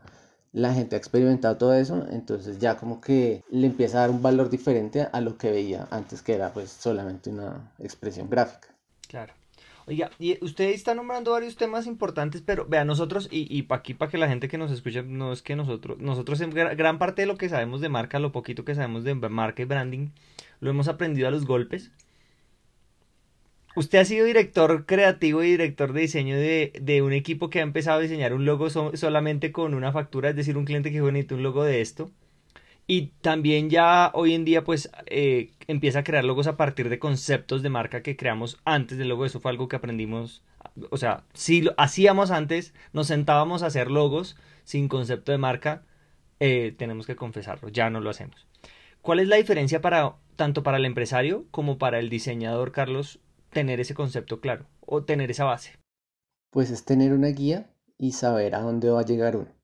la 0.54 0.74
gente 0.74 0.96
ha 0.96 1.00
experimentado 1.00 1.58
todo 1.58 1.74
eso, 1.74 2.06
entonces 2.10 2.60
ya 2.60 2.78
como 2.78 3.02
que 3.02 3.44
le 3.52 3.68
empieza 3.68 3.98
a 3.98 4.02
dar 4.02 4.10
un 4.10 4.22
valor 4.22 4.50
diferente 4.50 5.08
a 5.12 5.22
lo 5.22 5.38
que 5.38 5.52
veía 5.52 5.88
antes 5.92 6.22
que 6.22 6.34
era 6.34 6.54
pues 6.54 6.70
solamente 6.72 7.30
una 7.30 7.74
expresión 7.80 8.30
gráfica. 8.30 8.70
Claro. 9.08 9.34
Oiga, 9.88 10.12
y 10.20 10.38
usted 10.44 10.66
está 10.72 10.96
nombrando 10.96 11.32
varios 11.32 11.56
temas 11.56 11.88
importantes, 11.88 12.42
pero 12.42 12.66
vea, 12.66 12.84
nosotros, 12.84 13.30
y, 13.32 13.48
y 13.58 13.66
aquí, 13.70 13.94
para 13.94 14.12
que 14.12 14.18
la 14.18 14.28
gente 14.28 14.50
que 14.50 14.58
nos 14.58 14.70
escucha, 14.70 15.02
no 15.02 15.32
es 15.32 15.42
que 15.42 15.56
nosotros, 15.56 15.98
nosotros 16.00 16.42
en 16.42 16.50
gran 16.50 17.00
parte 17.00 17.22
de 17.22 17.26
lo 17.26 17.38
que 17.38 17.48
sabemos 17.48 17.80
de 17.80 17.88
marca, 17.88 18.20
lo 18.20 18.34
poquito 18.34 18.66
que 18.66 18.76
sabemos 18.76 19.06
de 19.06 19.16
marca 19.16 19.62
y 19.62 19.66
branding, 19.66 20.10
lo 20.60 20.70
hemos 20.70 20.90
aprendido 20.90 21.30
a 21.30 21.32
los 21.32 21.46
golpes. 21.46 21.92
Usted 23.78 24.00
ha 24.00 24.06
sido 24.06 24.26
director 24.26 24.86
creativo 24.86 25.42
y 25.42 25.52
director 25.52 25.94
de 25.94 26.02
diseño 26.02 26.36
de, 26.36 27.02
un 27.02 27.14
equipo 27.14 27.50
que 27.50 27.60
ha 27.60 27.64
empezado 27.64 28.00
a 28.00 28.02
diseñar 28.02 28.34
un 28.34 28.44
logo 28.44 28.70
solamente 28.70 29.54
con 29.54 29.74
una 29.74 29.94
factura, 29.94 30.32
es 30.32 30.36
decir, 30.36 30.58
un 30.58 30.66
cliente 30.66 30.92
que 30.92 31.00
necesita 31.00 31.36
un 31.36 31.44
logo 31.44 31.64
de 31.64 31.80
esto. 31.80 32.12
Y 32.88 33.08
también 33.20 33.70
ya 33.70 34.12
hoy 34.14 34.34
en 34.34 34.46
día 34.46 34.64
pues 34.64 34.90
eh, 35.08 35.52
empieza 35.68 36.00
a 36.00 36.04
crear 36.06 36.24
logos 36.24 36.48
a 36.48 36.56
partir 36.56 36.88
de 36.88 37.00
conceptos 37.00 37.62
de 37.62 37.70
marca 37.70 38.02
que 38.02 38.16
creamos 38.16 38.58
antes 38.64 38.98
del 38.98 39.10
logo. 39.10 39.26
Eso 39.26 39.42
fue 39.42 39.52
algo 39.52 39.68
que 39.68 39.76
aprendimos. 39.76 40.42
O 40.90 40.98
sea, 40.98 41.26
si 41.34 41.62
lo 41.62 41.74
hacíamos 41.78 42.32
antes, 42.32 42.74
nos 42.94 43.08
sentábamos 43.08 43.62
a 43.62 43.68
hacer 43.68 43.92
logos 43.92 44.38
sin 44.64 44.88
concepto 44.88 45.34
de 45.34 45.38
marca, 45.38 45.84
eh, 46.40 46.74
tenemos 46.78 47.06
que 47.06 47.16
confesarlo, 47.16 47.70
ya 47.70 47.90
no 47.90 48.00
lo 48.00 48.10
hacemos. 48.10 48.48
¿Cuál 49.02 49.20
es 49.20 49.28
la 49.28 49.38
diferencia 49.38 49.82
para 49.82 50.16
tanto 50.36 50.64
para 50.64 50.78
el 50.78 50.86
empresario 50.86 51.46
como 51.52 51.78
para 51.78 52.00
el 52.00 52.10
diseñador, 52.10 52.72
Carlos, 52.72 53.20
tener 53.50 53.80
ese 53.80 53.96
concepto 53.96 54.40
claro 54.40 54.66
o 54.82 55.04
tener 55.04 55.32
esa 55.32 55.46
base? 55.46 55.74
Pues 56.52 56.70
es 56.70 56.86
tener 56.86 57.14
una 57.14 57.30
guía 57.30 57.70
y 57.98 58.12
saber 58.12 58.56
a 58.56 58.62
dónde 58.62 58.90
va 58.90 59.02
a 59.02 59.06
llegar 59.06 59.36
uno. 59.36 59.57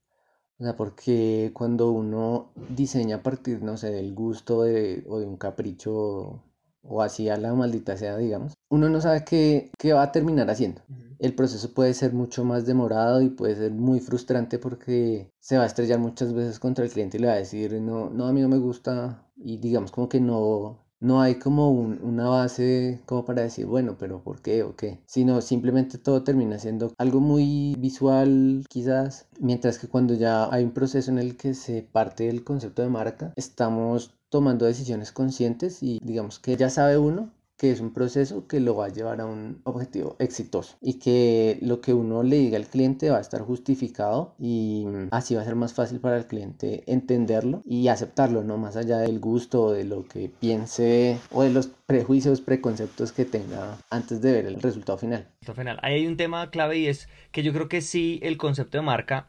O 0.58 0.64
sea, 0.64 0.76
porque 0.76 1.50
cuando 1.54 1.90
uno 1.90 2.52
diseña 2.68 3.16
a 3.16 3.22
partir, 3.22 3.62
no 3.62 3.76
sé, 3.76 3.90
del 3.90 4.14
gusto 4.14 4.62
de, 4.62 5.04
o 5.08 5.18
de 5.18 5.26
un 5.26 5.36
capricho 5.36 6.42
o 6.82 7.02
así 7.02 7.28
a 7.28 7.36
la 7.36 7.54
maldita 7.54 7.96
sea, 7.96 8.16
digamos, 8.16 8.54
uno 8.70 8.88
no 8.88 9.00
sabe 9.00 9.24
qué, 9.24 9.70
qué 9.78 9.92
va 9.92 10.02
a 10.02 10.12
terminar 10.12 10.50
haciendo. 10.50 10.82
El 11.18 11.34
proceso 11.34 11.72
puede 11.72 11.94
ser 11.94 12.12
mucho 12.12 12.44
más 12.44 12.66
demorado 12.66 13.22
y 13.22 13.30
puede 13.30 13.56
ser 13.56 13.72
muy 13.72 14.00
frustrante 14.00 14.58
porque 14.58 15.30
se 15.40 15.56
va 15.56 15.64
a 15.64 15.66
estrellar 15.66 15.98
muchas 15.98 16.32
veces 16.34 16.58
contra 16.58 16.84
el 16.84 16.90
cliente 16.90 17.16
y 17.16 17.20
le 17.20 17.28
va 17.28 17.34
a 17.34 17.36
decir, 17.36 17.72
no, 17.80 18.10
no, 18.10 18.26
a 18.26 18.32
mí 18.32 18.40
no 18.40 18.48
me 18.48 18.58
gusta 18.58 19.26
y 19.36 19.56
digamos 19.58 19.90
como 19.90 20.08
que 20.08 20.20
no, 20.20 20.83
no 21.04 21.20
hay 21.20 21.34
como 21.34 21.70
una 21.70 22.28
base 22.28 23.02
como 23.04 23.26
para 23.26 23.42
decir, 23.42 23.66
bueno, 23.66 23.96
pero 23.98 24.22
¿por 24.22 24.40
qué 24.40 24.62
o 24.62 24.74
qué? 24.74 25.00
Sino 25.06 25.42
simplemente 25.42 25.98
todo 25.98 26.24
termina 26.24 26.58
siendo 26.58 26.92
algo 26.96 27.20
muy 27.20 27.74
visual 27.78 28.64
quizás, 28.70 29.26
mientras 29.38 29.78
que 29.78 29.86
cuando 29.88 30.14
ya 30.14 30.52
hay 30.52 30.64
un 30.64 30.70
proceso 30.70 31.10
en 31.10 31.18
el 31.18 31.36
que 31.36 31.52
se 31.52 31.82
parte 31.82 32.24
del 32.24 32.42
concepto 32.42 32.80
de 32.80 32.88
marca, 32.88 33.34
estamos 33.36 34.14
tomando 34.30 34.64
decisiones 34.64 35.12
conscientes 35.12 35.82
y 35.82 36.00
digamos 36.02 36.38
que 36.38 36.56
ya 36.56 36.70
sabe 36.70 36.96
uno 36.96 37.30
que 37.56 37.70
es 37.70 37.80
un 37.80 37.92
proceso 37.92 38.46
que 38.46 38.60
lo 38.60 38.76
va 38.76 38.86
a 38.86 38.88
llevar 38.88 39.20
a 39.20 39.26
un 39.26 39.60
objetivo 39.64 40.16
exitoso 40.18 40.76
y 40.80 40.98
que 40.98 41.58
lo 41.62 41.80
que 41.80 41.94
uno 41.94 42.22
le 42.22 42.36
diga 42.36 42.56
al 42.56 42.66
cliente 42.66 43.10
va 43.10 43.18
a 43.18 43.20
estar 43.20 43.42
justificado 43.42 44.34
y 44.38 44.86
así 45.10 45.34
va 45.34 45.42
a 45.42 45.44
ser 45.44 45.54
más 45.54 45.72
fácil 45.74 46.00
para 46.00 46.16
el 46.16 46.26
cliente 46.26 46.82
entenderlo 46.86 47.62
y 47.64 47.88
aceptarlo, 47.88 48.42
no 48.42 48.58
más 48.58 48.76
allá 48.76 48.98
del 48.98 49.20
gusto 49.20 49.72
de 49.72 49.84
lo 49.84 50.04
que 50.04 50.28
piense 50.28 51.18
o 51.30 51.42
de 51.42 51.50
los 51.50 51.68
prejuicios, 51.86 52.40
preconceptos 52.40 53.12
que 53.12 53.24
tenga 53.24 53.78
antes 53.90 54.20
de 54.20 54.32
ver 54.32 54.46
el 54.46 54.60
resultado 54.60 54.98
final. 54.98 55.28
final. 55.54 55.78
Ahí 55.82 55.94
hay 55.94 56.06
un 56.06 56.16
tema 56.16 56.50
clave 56.50 56.78
y 56.78 56.86
es 56.88 57.08
que 57.30 57.42
yo 57.42 57.52
creo 57.52 57.68
que 57.68 57.82
sí 57.82 58.18
el 58.22 58.36
concepto 58.36 58.78
de 58.78 58.82
marca 58.82 59.28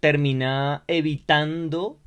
termina 0.00 0.84
evitando 0.86 1.98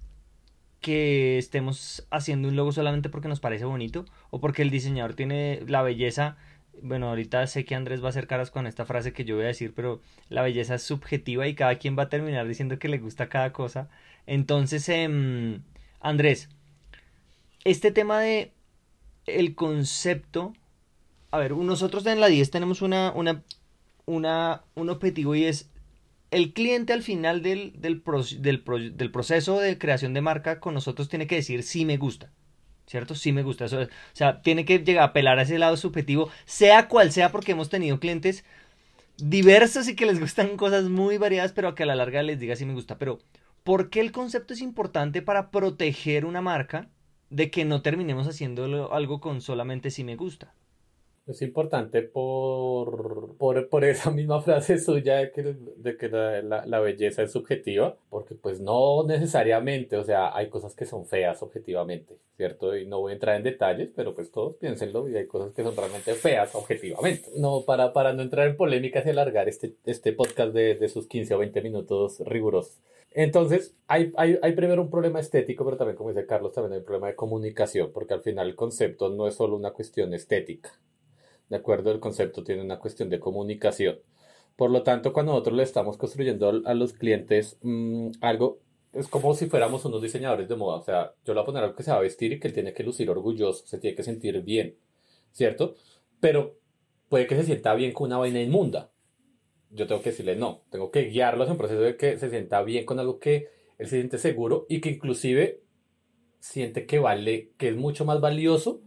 que 0.81 1.37
estemos 1.37 2.07
haciendo 2.11 2.47
un 2.47 2.55
logo 2.55 2.71
solamente 2.71 3.09
porque 3.09 3.27
nos 3.27 3.39
parece 3.39 3.65
bonito 3.65 4.05
o 4.29 4.39
porque 4.39 4.61
el 4.61 4.69
diseñador 4.69 5.15
tiene 5.15 5.61
la 5.67 5.81
belleza. 5.81 6.37
Bueno, 6.81 7.09
ahorita 7.09 7.47
sé 7.47 7.65
que 7.65 7.75
Andrés 7.75 8.01
va 8.01 8.07
a 8.07 8.09
hacer 8.09 8.27
caras 8.27 8.51
con 8.51 8.67
esta 8.67 8.85
frase 8.85 9.13
que 9.13 9.25
yo 9.25 9.35
voy 9.35 9.45
a 9.45 9.47
decir, 9.47 9.73
pero 9.73 10.01
la 10.29 10.43
belleza 10.43 10.75
es 10.75 10.83
subjetiva 10.83 11.47
y 11.47 11.55
cada 11.55 11.75
quien 11.75 11.97
va 11.97 12.03
a 12.03 12.09
terminar 12.09 12.47
diciendo 12.47 12.77
que 12.79 12.87
le 12.87 12.99
gusta 12.99 13.29
cada 13.29 13.51
cosa. 13.51 13.89
Entonces, 14.27 14.87
eh, 14.89 15.59
Andrés, 15.99 16.49
este 17.63 17.91
tema 17.91 18.19
de 18.19 18.53
el 19.25 19.55
concepto, 19.55 20.53
a 21.31 21.37
ver, 21.37 21.51
nosotros 21.51 22.05
en 22.05 22.21
la 22.21 22.27
10 22.27 22.49
tenemos 22.51 22.81
una, 22.81 23.11
una, 23.11 23.43
una, 24.05 24.63
un 24.75 24.89
objetivo 24.89 25.35
y 25.35 25.45
es 25.45 25.69
el 26.31 26.53
cliente 26.53 26.93
al 26.93 27.03
final 27.03 27.41
del, 27.41 27.73
del, 27.77 28.03
del, 28.39 29.11
proceso 29.11 29.59
de 29.59 29.77
creación 29.77 30.13
de 30.13 30.21
marca 30.21 30.59
con 30.59 30.73
nosotros 30.73 31.09
tiene 31.09 31.27
que 31.27 31.35
decir 31.35 31.63
sí 31.63 31.85
me 31.85 31.97
gusta. 31.97 32.31
¿Cierto? 32.85 33.15
Sí 33.15 33.33
me 33.33 33.43
gusta. 33.43 33.65
o 33.65 33.87
sea, 34.13 34.41
tiene 34.41 34.63
que 34.63 34.79
llegar 34.79 35.03
a 35.03 35.07
apelar 35.07 35.39
a 35.39 35.41
ese 35.41 35.59
lado 35.59 35.75
subjetivo, 35.75 36.29
sea 36.45 36.87
cual 36.87 37.11
sea, 37.11 37.33
porque 37.33 37.51
hemos 37.51 37.69
tenido 37.69 37.99
clientes 37.99 38.45
diversos 39.17 39.89
y 39.89 39.95
que 39.95 40.05
les 40.05 40.19
gustan 40.19 40.55
cosas 40.57 40.85
muy 40.85 41.17
variadas, 41.17 41.51
pero 41.51 41.75
que 41.75 41.83
a 41.83 41.85
la 41.85 41.95
larga 41.95 42.23
les 42.23 42.39
diga 42.39 42.55
sí 42.55 42.65
me 42.65 42.73
gusta. 42.73 42.97
Pero, 42.97 43.19
¿por 43.63 43.89
qué 43.89 43.99
el 43.99 44.13
concepto 44.13 44.53
es 44.53 44.61
importante 44.61 45.21
para 45.21 45.51
proteger 45.51 46.25
una 46.25 46.41
marca 46.41 46.89
de 47.29 47.51
que 47.51 47.65
no 47.65 47.81
terminemos 47.81 48.27
haciendo 48.27 48.93
algo 48.93 49.19
con 49.19 49.41
solamente 49.41 49.91
sí 49.91 50.05
me 50.05 50.15
gusta? 50.15 50.53
Es 51.27 51.41
importante 51.41 52.03
por, 52.03 53.35
por, 53.37 53.67
por, 53.67 53.83
esa 53.83 54.11
misma 54.11 54.41
frase 54.41 54.79
suya 54.79 55.17
de 55.17 55.31
que, 55.31 55.43
de 55.43 55.97
que 55.97 56.07
la, 56.07 56.65
la, 56.65 56.79
belleza 56.79 57.23
es 57.23 57.33
subjetiva, 57.33 57.97
porque 58.09 58.35
pues 58.35 58.61
no 58.61 59.03
necesariamente, 59.05 59.97
o 59.97 60.03
sea, 60.03 60.35
hay 60.35 60.49
cosas 60.49 60.73
que 60.73 60.85
son 60.85 61.05
feas 61.05 61.43
objetivamente, 61.43 62.17
¿cierto? 62.37 62.77
Y 62.77 62.85
no 62.85 63.01
voy 63.01 63.11
a 63.11 63.15
entrar 63.15 63.35
en 63.35 63.43
detalles, 63.43 63.89
pero 63.93 64.15
pues 64.15 64.31
todos 64.31 64.55
piénsenlo 64.55 65.09
y 65.09 65.17
hay 65.17 65.27
cosas 65.27 65.53
que 65.53 65.63
son 65.63 65.75
realmente 65.75 66.13
feas 66.13 66.55
objetivamente. 66.55 67.29
No, 67.35 67.63
para, 67.65 67.91
para 67.91 68.13
no 68.13 68.21
entrar 68.21 68.47
en 68.47 68.55
polémicas 68.55 69.05
y 69.05 69.09
alargar 69.09 69.49
este, 69.49 69.75
este 69.85 70.13
podcast 70.13 70.53
de, 70.53 70.75
de 70.75 70.87
sus 70.87 71.07
15 71.07 71.35
o 71.35 71.39
20 71.39 71.61
minutos 71.61 72.21
rigurosos. 72.21 72.79
Entonces, 73.11 73.75
hay, 73.87 74.13
hay, 74.15 74.37
hay, 74.41 74.51
primero 74.53 74.81
un 74.81 74.91
problema 74.91 75.19
estético, 75.19 75.65
pero 75.65 75.75
también, 75.75 75.97
como 75.97 76.09
dice 76.09 76.25
Carlos, 76.25 76.53
también 76.53 76.73
hay 76.73 76.79
un 76.79 76.85
problema 76.85 77.07
de 77.07 77.15
comunicación, 77.15 77.91
porque 77.91 78.13
al 78.13 78.21
final 78.21 78.47
el 78.47 78.55
concepto 78.55 79.09
no 79.09 79.27
es 79.27 79.35
solo 79.35 79.55
una 79.55 79.71
cuestión 79.71 80.13
estética, 80.13 80.79
¿de 81.49 81.57
acuerdo? 81.57 81.91
El 81.91 81.99
concepto 81.99 82.43
tiene 82.43 82.61
una 82.61 82.79
cuestión 82.79 83.09
de 83.09 83.19
comunicación. 83.19 83.99
Por 84.55 84.71
lo 84.71 84.83
tanto, 84.83 85.13
cuando 85.13 85.33
nosotros 85.33 85.57
le 85.57 85.63
estamos 85.63 85.97
construyendo 85.97 86.61
a 86.65 86.73
los 86.73 86.93
clientes 86.93 87.57
mm, 87.61 88.09
algo, 88.21 88.59
es 88.93 89.07
como 89.07 89.33
si 89.35 89.47
fuéramos 89.47 89.85
unos 89.85 90.01
diseñadores 90.01 90.47
de 90.49 90.55
moda. 90.55 90.77
O 90.77 90.81
sea, 90.81 91.13
yo 91.23 91.33
le 91.33 91.39
voy 91.39 91.43
a 91.43 91.45
poner 91.45 91.63
algo 91.63 91.75
que 91.75 91.83
se 91.83 91.91
va 91.91 91.97
a 91.97 92.01
vestir 92.01 92.33
y 92.33 92.39
que 92.39 92.47
él 92.47 92.53
tiene 92.53 92.73
que 92.73 92.83
lucir 92.83 93.09
orgulloso, 93.09 93.65
se 93.67 93.77
tiene 93.77 93.95
que 93.95 94.03
sentir 94.03 94.41
bien, 94.41 94.75
¿cierto? 95.31 95.75
Pero 96.19 96.57
puede 97.09 97.27
que 97.27 97.35
se 97.35 97.43
sienta 97.43 97.75
bien 97.75 97.93
con 97.93 98.07
una 98.07 98.17
vaina 98.17 98.41
inmunda. 98.41 98.91
Yo 99.69 99.85
tengo 99.85 100.01
que 100.01 100.09
decirle 100.09 100.35
no, 100.35 100.63
tengo 100.71 100.91
que 100.91 101.03
guiarlos 101.03 101.47
en 101.47 101.51
un 101.51 101.57
proceso 101.57 101.81
de 101.81 101.97
que 101.97 102.17
se 102.17 102.29
sienta 102.29 102.63
bien 102.63 102.85
con 102.85 102.99
algo 102.99 103.19
que 103.19 103.49
él 103.77 103.87
se 103.87 103.97
siente 103.97 104.17
seguro 104.17 104.65
y 104.69 104.81
que 104.81 104.89
inclusive 104.89 105.61
siente 106.39 106.85
que 106.85 106.99
vale, 106.99 107.51
que 107.57 107.69
es 107.69 107.75
mucho 107.75 108.05
más 108.05 108.21
valioso 108.21 108.81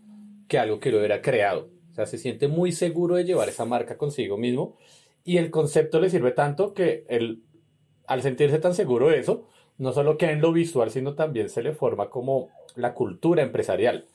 que 0.49 0.59
algo 0.59 0.81
que 0.81 0.91
lo 0.91 0.99
hubiera 0.99 1.23
creado. 1.23 1.71
Se 2.07 2.19
siente 2.19 2.49
muy 2.49 2.73
seguro 2.73 3.17
de 3.17 3.25
llevar 3.25 3.49
esa 3.49 3.65
marca 3.65 3.97
consigo 3.97 4.37
mismo 4.37 4.77
y 5.25 5.37
el 5.37 5.51
concepto 5.51 6.01
le 6.01 6.11
sirve 6.11 6.33
tanto 6.33 6.75
que 6.75 7.05
él, 7.09 7.43
al 8.07 8.23
sentirse 8.23 8.59
tan 8.59 8.75
seguro 8.75 9.09
de 9.09 9.19
eso, 9.19 9.47
no 9.79 9.93
solo 9.93 10.19
queda 10.19 10.33
en 10.33 10.41
lo 10.41 10.53
visual, 10.53 10.91
sino 10.91 11.15
también 11.15 11.49
se 11.49 11.63
le 11.63 11.73
forma 11.73 12.11
como 12.11 12.51
la 12.77 12.95
cultura 12.95 13.43
empresarial. 13.43 14.07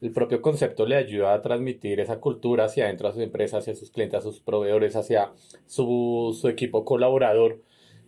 El 0.00 0.12
propio 0.12 0.40
concepto 0.40 0.86
le 0.86 0.96
ayuda 0.96 1.34
a 1.34 1.42
transmitir 1.42 2.00
esa 2.00 2.20
cultura 2.20 2.64
hacia 2.64 2.84
adentro 2.84 3.08
a 3.08 3.12
sus 3.12 3.22
empresas, 3.22 3.62
hacia 3.62 3.74
sus 3.74 3.90
clientes, 3.90 4.18
a 4.18 4.22
sus 4.22 4.40
proveedores, 4.40 4.96
hacia 4.96 5.32
su, 5.66 6.36
su 6.40 6.48
equipo 6.48 6.84
colaborador. 6.86 7.60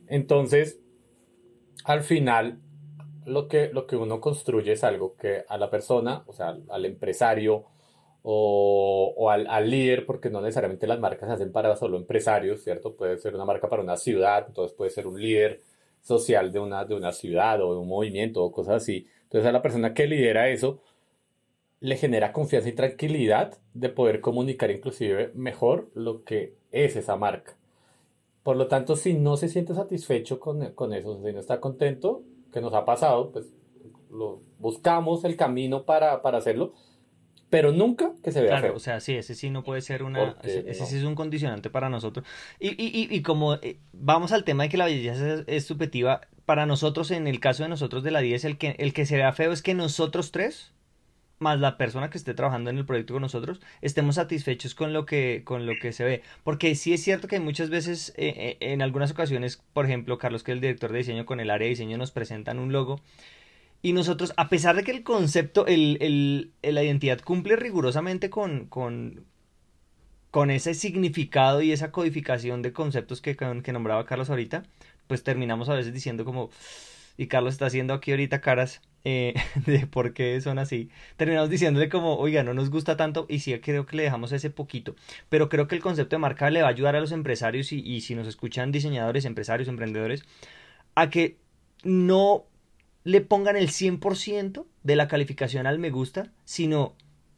Entonces, 0.08 0.80
al 1.84 2.02
final, 2.02 2.60
lo 3.26 3.48
que, 3.48 3.68
lo 3.72 3.86
que 3.86 3.96
uno 3.96 4.20
construye 4.20 4.72
es 4.72 4.84
algo 4.84 5.16
que 5.16 5.44
a 5.48 5.58
la 5.58 5.70
persona, 5.70 6.24
o 6.26 6.32
sea, 6.32 6.56
al 6.70 6.84
empresario, 6.84 7.66
o, 8.22 8.72
o 9.23 9.31
al, 9.31 9.47
al, 9.47 9.71
líder, 9.71 10.05
porque 10.05 10.31
no 10.31 10.41
necesariamente 10.41 10.88
las 10.88 10.99
marcas 10.99 11.29
se 11.29 11.35
hacen 11.35 11.52
para 11.52 11.76
solo 11.76 11.97
empresarios, 11.97 12.64
¿cierto? 12.64 12.97
Puede 12.97 13.19
ser 13.19 13.37
una 13.37 13.45
marca 13.45 13.69
para 13.69 13.81
una 13.81 13.97
ciudad, 13.97 14.47
entonces 14.49 14.76
puede 14.76 14.91
ser 14.91 15.07
un 15.07 15.21
líder 15.21 15.61
social 16.00 16.50
de 16.50 16.59
una, 16.59 16.85
de 16.85 16.97
una 16.97 17.12
ciudad 17.12 17.62
o 17.62 17.73
de 17.73 17.79
un 17.79 17.87
movimiento 17.87 18.43
o 18.43 18.50
cosas 18.50 18.83
así. 18.83 19.07
Entonces 19.23 19.49
a 19.49 19.52
la 19.52 19.62
persona 19.62 19.95
que 19.95 20.09
lidera 20.09 20.49
eso 20.49 20.81
le 21.79 21.97
genera 21.97 22.33
confianza 22.33 22.69
y 22.69 22.73
tranquilidad 22.73 23.59
de 23.75 23.91
poder 23.91 24.21
comunicar 24.21 24.73
inclusive 24.73 25.31
mejor 25.35 25.88
lo 25.95 26.25
que 26.25 26.57
es 26.73 26.97
esa 26.97 27.14
marca. 27.14 27.57
Por 28.43 28.57
lo 28.57 28.67
tanto, 28.67 28.97
si 28.97 29.14
no 29.14 29.37
se 29.37 29.49
siente 29.49 29.73
satisfecho 29.73 30.41
con, 30.41 30.73
con 30.73 30.93
eso, 30.95 31.14
si 31.25 31.33
no 31.33 31.38
está 31.38 31.61
contento, 31.61 32.25
que 32.52 32.61
nos 32.61 32.75
ha 32.75 32.85
pasado, 32.85 33.31
pues 33.31 33.52
buscamos 34.59 35.23
el 35.23 35.37
camino 35.37 35.85
para, 35.85 36.23
para 36.23 36.38
hacerlo, 36.38 36.73
pero 37.52 37.71
nunca 37.71 38.12
que 38.25 38.32
se 38.32 38.40
vea 38.40 38.61
claro, 38.61 38.75
o 38.75 38.78
sea, 38.78 38.99
sí, 39.00 39.14
ese 39.14 39.35
sí 39.35 39.50
no 39.50 39.62
puede 39.62 39.82
ser 39.82 40.04
una, 40.04 40.38
ese, 40.42 40.87
sí 40.87 40.97
es 40.97 41.04
un 41.04 41.14
condicionante 41.14 41.68
para 41.68 41.90
nosotros. 41.90 42.25
Y, 42.59 42.68
y, 42.82 43.14
y, 43.14 43.21
como 43.21 43.56
eh, 43.56 43.76
vamos 43.92 44.32
al 44.32 44.44
tema 44.44 44.62
de 44.62 44.71
que 44.71 44.78
la 44.78 44.87
belleza 44.87 45.44
es, 45.47 45.66
subjetiva, 45.66 46.23
para 46.47 46.64
nosotros, 46.64 47.11
en 47.11 47.26
el 47.26 47.40
caso 47.40 47.62
de 47.62 47.68
nosotros 47.68 48.04
de 48.04 48.11
la 48.11 48.21
10, 48.23 48.47
el 48.47 48.56
que, 48.56 48.75
el 48.78 48.94
que 48.94 49.04
se 49.04 49.18
vea 49.18 49.35
feo 49.35 49.52
es 49.52 49.61
que 49.61 49.75
nosotros 49.75 50.32
tres, 50.32 50.73
más 51.40 51.61
la 51.61 51.76
persona 51.76 52.09
que 52.09 52.16
esté 52.16 52.32
trabajando 52.32 52.71
en 52.71 52.78
el 52.78 52.87
proyecto 52.87 53.12
con 53.12 53.21
nosotros, 53.21 53.61
estemos 53.82 54.14
satisfechos 54.14 54.75
con 54.75 54.94
lo 54.94 55.04
que, 55.04 55.42
con 55.44 55.66
lo 55.66 55.75
que 55.78 55.92
se 55.92 56.04
ve. 56.04 56.23
Porque 56.44 56.75
sí 56.75 56.94
es 56.94 57.02
cierto 57.02 57.28
que 57.28 57.38
muchas 57.38 57.68
veces, 57.68 58.14
eh, 58.16 58.32
eh, 58.35 58.73
en 58.73 58.80
algunas 58.80 59.11
ocasiones, 59.11 59.62
por 59.75 59.85
ejemplo, 59.85 60.16
Carlos, 60.16 60.42
que 60.42 60.52
es 60.52 60.54
el 60.54 60.62
director 60.62 60.90
de 60.90 60.99
diseño 60.99 61.26
con 61.26 61.38
el 61.38 61.50
área 61.50 61.66
de 61.66 61.71
diseño, 61.71 61.99
nos 61.99 62.12
presentan 62.12 62.59
un 62.59 62.73
logo 62.73 63.02
y 63.82 63.92
nosotros, 63.92 64.32
a 64.36 64.48
pesar 64.48 64.76
de 64.76 64.84
que 64.84 64.92
el 64.92 65.02
concepto, 65.02 65.66
el, 65.66 65.98
el, 66.00 66.52
la 66.62 66.84
identidad 66.84 67.20
cumple 67.20 67.56
rigurosamente 67.56 68.30
con, 68.30 68.66
con, 68.66 69.24
con, 70.30 70.50
ese 70.52 70.74
significado 70.74 71.62
y 71.62 71.72
esa 71.72 71.90
codificación 71.90 72.62
de 72.62 72.72
conceptos 72.72 73.20
que, 73.20 73.36
que 73.36 73.72
nombraba 73.72 74.06
Carlos 74.06 74.30
ahorita, 74.30 74.62
pues 75.08 75.24
terminamos 75.24 75.68
a 75.68 75.74
veces 75.74 75.92
diciendo 75.92 76.24
como, 76.24 76.50
y 77.16 77.26
Carlos 77.26 77.54
está 77.54 77.66
haciendo 77.66 77.92
aquí 77.92 78.12
ahorita 78.12 78.40
caras 78.40 78.82
eh, 79.04 79.34
de 79.66 79.84
por 79.88 80.14
qué 80.14 80.40
son 80.40 80.60
así, 80.60 80.88
terminamos 81.16 81.50
diciéndole 81.50 81.88
como, 81.88 82.16
oiga, 82.18 82.44
no 82.44 82.54
nos 82.54 82.70
gusta 82.70 82.96
tanto 82.96 83.26
y 83.28 83.40
sí 83.40 83.58
creo 83.58 83.84
que 83.84 83.96
le 83.96 84.04
dejamos 84.04 84.30
ese 84.30 84.50
poquito, 84.50 84.94
pero 85.28 85.48
creo 85.48 85.66
que 85.66 85.74
el 85.74 85.82
concepto 85.82 86.14
de 86.14 86.20
marca 86.20 86.50
le 86.50 86.62
va 86.62 86.68
a 86.68 86.70
ayudar 86.70 86.94
a 86.94 87.00
los 87.00 87.10
empresarios 87.10 87.72
y, 87.72 87.80
y 87.80 88.02
si 88.02 88.14
nos 88.14 88.28
escuchan 88.28 88.70
diseñadores, 88.70 89.24
empresarios, 89.24 89.68
emprendedores, 89.68 90.22
a 90.94 91.10
que 91.10 91.38
no 91.82 92.46
le 93.04 93.21
pongan 93.21 93.56
el 93.56 93.68
100% 93.68 94.66
de 94.82 94.97
la 94.97 95.09
calificación 95.09 95.66
al 95.66 95.78
me 95.78 95.90
gusta, 95.90 96.32
sino 96.44 96.94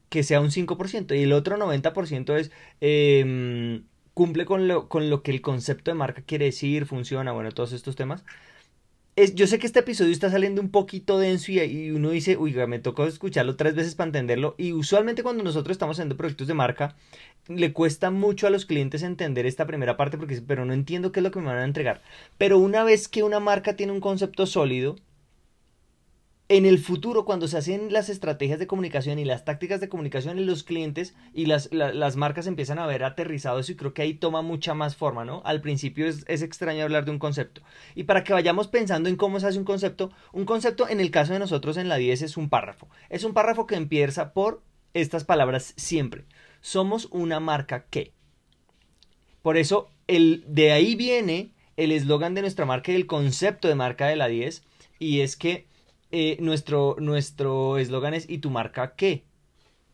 que 0.08 0.22
sea 0.22 0.40
un 0.40 0.50
5% 0.50 1.16
y 1.16 1.22
el 1.22 1.32
otro 1.32 1.56
90% 1.56 2.36
es 2.36 2.52
em, 2.80 3.84
cumple 4.14 4.44
con 4.44 4.68
lo, 4.68 4.88
con 4.88 5.10
lo 5.10 5.22
que 5.22 5.32
el 5.32 5.40
concepto 5.40 5.90
de 5.90 5.96
marca 5.96 6.22
quiere 6.22 6.46
decir, 6.46 6.86
funciona, 6.86 7.32
bueno, 7.32 7.50
todos 7.52 7.72
estos 7.72 7.96
temas. 7.96 8.24
Es, 9.16 9.34
yo 9.36 9.46
sé 9.46 9.60
que 9.60 9.66
este 9.66 9.80
episodio 9.80 10.12
está 10.12 10.28
saliendo 10.30 10.60
un 10.60 10.70
poquito 10.70 11.18
denso 11.18 11.52
y, 11.52 11.60
y 11.60 11.90
uno 11.92 12.10
dice, 12.10 12.36
uy, 12.36 12.52
me 12.66 12.80
tocó 12.80 13.06
escucharlo 13.06 13.56
tres 13.56 13.74
veces 13.76 13.94
para 13.94 14.08
entenderlo. 14.08 14.56
Y 14.58 14.72
usualmente 14.72 15.22
cuando 15.22 15.44
nosotros 15.44 15.74
estamos 15.74 15.96
haciendo 15.96 16.16
proyectos 16.16 16.48
de 16.48 16.54
marca, 16.54 16.96
le 17.48 17.72
cuesta 17.72 18.10
mucho 18.10 18.46
a 18.46 18.50
los 18.50 18.66
clientes 18.66 19.02
entender 19.02 19.46
esta 19.46 19.66
primera 19.66 19.96
parte 19.96 20.18
porque, 20.18 20.40
pero 20.42 20.64
no 20.64 20.72
entiendo 20.72 21.12
qué 21.12 21.20
es 21.20 21.24
lo 21.24 21.30
que 21.30 21.40
me 21.40 21.46
van 21.46 21.58
a 21.58 21.64
entregar. 21.64 22.02
Pero 22.38 22.58
una 22.58 22.82
vez 22.84 23.08
que 23.08 23.22
una 23.22 23.40
marca 23.40 23.76
tiene 23.76 23.92
un 23.92 24.00
concepto 24.00 24.46
sólido, 24.46 24.96
en 26.48 26.66
el 26.66 26.78
futuro, 26.78 27.24
cuando 27.24 27.48
se 27.48 27.56
hacen 27.56 27.90
las 27.90 28.10
estrategias 28.10 28.58
de 28.58 28.66
comunicación 28.66 29.18
y 29.18 29.24
las 29.24 29.46
tácticas 29.46 29.80
de 29.80 29.88
comunicación 29.88 30.44
los 30.44 30.62
clientes 30.62 31.14
y 31.32 31.46
las, 31.46 31.72
las 31.72 32.16
marcas 32.16 32.46
empiezan 32.46 32.78
a 32.78 32.86
ver 32.86 33.02
aterrizado 33.02 33.58
eso 33.58 33.72
y 33.72 33.76
creo 33.76 33.94
que 33.94 34.02
ahí 34.02 34.14
toma 34.14 34.42
mucha 34.42 34.74
más 34.74 34.94
forma, 34.94 35.24
¿no? 35.24 35.40
Al 35.46 35.62
principio 35.62 36.06
es, 36.06 36.24
es, 36.28 36.42
extraño 36.42 36.82
hablar 36.82 37.06
de 37.06 37.12
un 37.12 37.18
concepto. 37.18 37.62
Y 37.94 38.04
para 38.04 38.24
que 38.24 38.34
vayamos 38.34 38.68
pensando 38.68 39.08
en 39.08 39.16
cómo 39.16 39.40
se 39.40 39.46
hace 39.46 39.58
un 39.58 39.64
concepto, 39.64 40.12
un 40.32 40.44
concepto 40.44 40.86
en 40.86 41.00
el 41.00 41.10
caso 41.10 41.32
de 41.32 41.38
nosotros 41.38 41.78
en 41.78 41.88
la 41.88 41.96
10 41.96 42.20
es 42.20 42.36
un 42.36 42.50
párrafo. 42.50 42.88
Es 43.08 43.24
un 43.24 43.32
párrafo 43.32 43.66
que 43.66 43.76
empieza 43.76 44.34
por 44.34 44.62
estas 44.92 45.24
palabras 45.24 45.72
siempre. 45.76 46.24
Somos 46.60 47.08
una 47.10 47.40
marca 47.40 47.86
que. 47.88 48.12
Por 49.40 49.56
eso, 49.56 49.88
el, 50.08 50.44
de 50.46 50.72
ahí 50.72 50.94
viene 50.94 51.52
el 51.78 51.90
eslogan 51.90 52.34
de 52.34 52.42
nuestra 52.42 52.66
marca 52.66 52.92
y 52.92 52.96
el 52.96 53.06
concepto 53.06 53.66
de 53.68 53.74
marca 53.74 54.06
de 54.06 54.16
la 54.16 54.28
10 54.28 54.62
y 54.98 55.20
es 55.20 55.36
que 55.36 55.66
eh, 56.16 56.36
nuestro 56.40 56.94
nuestro 57.00 57.76
eslogan 57.76 58.14
es 58.14 58.30
¿y 58.30 58.38
tu 58.38 58.48
marca 58.48 58.94
qué? 58.94 59.24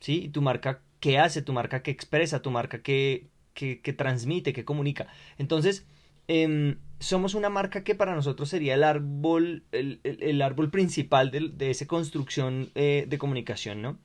¿Sí? 0.00 0.24
¿Y 0.24 0.28
tu 0.28 0.42
marca 0.42 0.82
qué 1.00 1.18
hace? 1.18 1.40
¿Tu 1.40 1.54
marca 1.54 1.82
qué 1.82 1.90
expresa? 1.90 2.42
¿Tu 2.42 2.50
marca 2.50 2.82
qué, 2.82 3.28
qué, 3.54 3.94
transmite? 3.94 4.52
¿Qué 4.52 4.66
comunica? 4.66 5.06
Entonces, 5.38 5.86
em, 6.28 6.76
somos 6.98 7.34
una 7.34 7.48
marca 7.48 7.84
que 7.84 7.94
para 7.94 8.14
nosotros 8.14 8.50
sería 8.50 8.74
el 8.74 8.84
árbol, 8.84 9.64
el, 9.72 10.42
árbol 10.42 10.70
principal 10.70 11.30
de, 11.30 11.48
de 11.54 11.70
esa 11.70 11.86
construcción 11.86 12.70
eh, 12.74 13.06
de 13.08 13.16
comunicación, 13.16 13.80
¿no? 13.80 13.98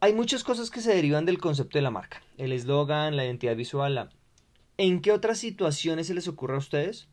Hay 0.00 0.14
muchas 0.14 0.44
cosas 0.44 0.70
que 0.70 0.80
se 0.80 0.94
derivan 0.94 1.26
del 1.26 1.36
concepto 1.36 1.76
de 1.76 1.82
la 1.82 1.90
marca. 1.90 2.22
El 2.38 2.52
eslogan, 2.52 3.16
la 3.16 3.26
identidad 3.26 3.54
visual. 3.54 4.08
¿En 4.78 5.02
qué 5.02 5.12
otras 5.12 5.38
situaciones 5.38 6.06
se 6.06 6.14
les 6.14 6.26
ocurre 6.26 6.54
a 6.54 6.58
ustedes 6.58 7.11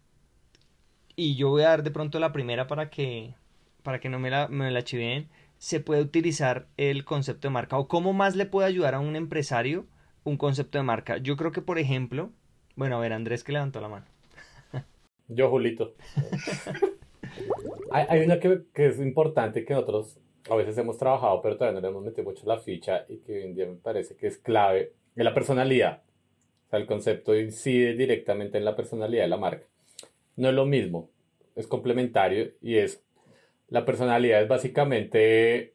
y 1.19 1.35
yo 1.35 1.49
voy 1.49 1.63
a 1.63 1.69
dar 1.69 1.83
de 1.83 1.91
pronto 1.91 2.17
la 2.17 2.31
primera 2.31 2.67
para 2.67 2.89
que, 2.89 3.35
para 3.83 3.99
que 3.99 4.07
no 4.07 4.19
me 4.19 4.29
la, 4.29 4.47
me 4.47 4.71
la 4.71 4.85
chiveen, 4.85 5.27
se 5.57 5.81
puede 5.81 6.01
utilizar 6.01 6.67
el 6.77 7.03
concepto 7.03 7.49
de 7.49 7.53
marca 7.53 7.77
o 7.77 7.89
cómo 7.89 8.13
más 8.13 8.37
le 8.37 8.45
puede 8.45 8.69
ayudar 8.69 8.95
a 8.95 9.01
un 9.01 9.17
empresario 9.17 9.85
un 10.23 10.37
concepto 10.37 10.77
de 10.77 10.85
marca. 10.85 11.17
Yo 11.17 11.35
creo 11.35 11.51
que, 11.51 11.61
por 11.61 11.77
ejemplo, 11.77 12.31
bueno, 12.77 12.95
a 12.95 13.01
ver, 13.01 13.11
Andrés 13.11 13.43
que 13.43 13.51
levantó 13.51 13.81
la 13.81 13.89
mano. 13.89 14.05
Yo, 15.27 15.49
Julito. 15.49 15.93
hay, 17.91 18.05
hay, 18.07 18.21
una 18.21 18.39
que, 18.39 18.61
que, 18.73 18.85
es 18.85 18.99
importante 18.99 19.65
que 19.65 19.73
nosotros 19.73 20.19
a 20.49 20.55
veces 20.55 20.77
hemos 20.77 20.97
trabajado, 20.97 21.41
pero 21.41 21.57
todavía 21.57 21.81
no 21.81 21.85
le 21.85 21.89
hemos 21.89 22.03
metido 22.05 22.23
mucho 22.23 22.45
la 22.45 22.59
ficha 22.59 23.05
y 23.09 23.17
que 23.17 23.33
hoy 23.33 23.43
en 23.43 23.55
día 23.55 23.65
me 23.65 23.75
parece 23.75 24.15
que 24.15 24.27
es 24.27 24.37
clave, 24.37 24.93
es 25.17 25.25
la 25.25 25.33
personalidad. 25.33 26.01
O 26.67 26.69
sea, 26.69 26.79
el 26.79 26.85
concepto 26.85 27.35
incide 27.35 27.95
directamente 27.95 28.57
en 28.57 28.63
la 28.63 28.77
personalidad 28.77 29.23
de 29.23 29.29
la 29.29 29.37
marca 29.37 29.65
no 30.39 30.49
es 30.49 30.55
lo 30.55 30.65
mismo, 30.65 31.09
es 31.55 31.67
complementario 31.67 32.51
y 32.61 32.77
es 32.77 33.03
la 33.67 33.85
personalidad 33.85 34.41
es 34.41 34.47
básicamente 34.47 35.73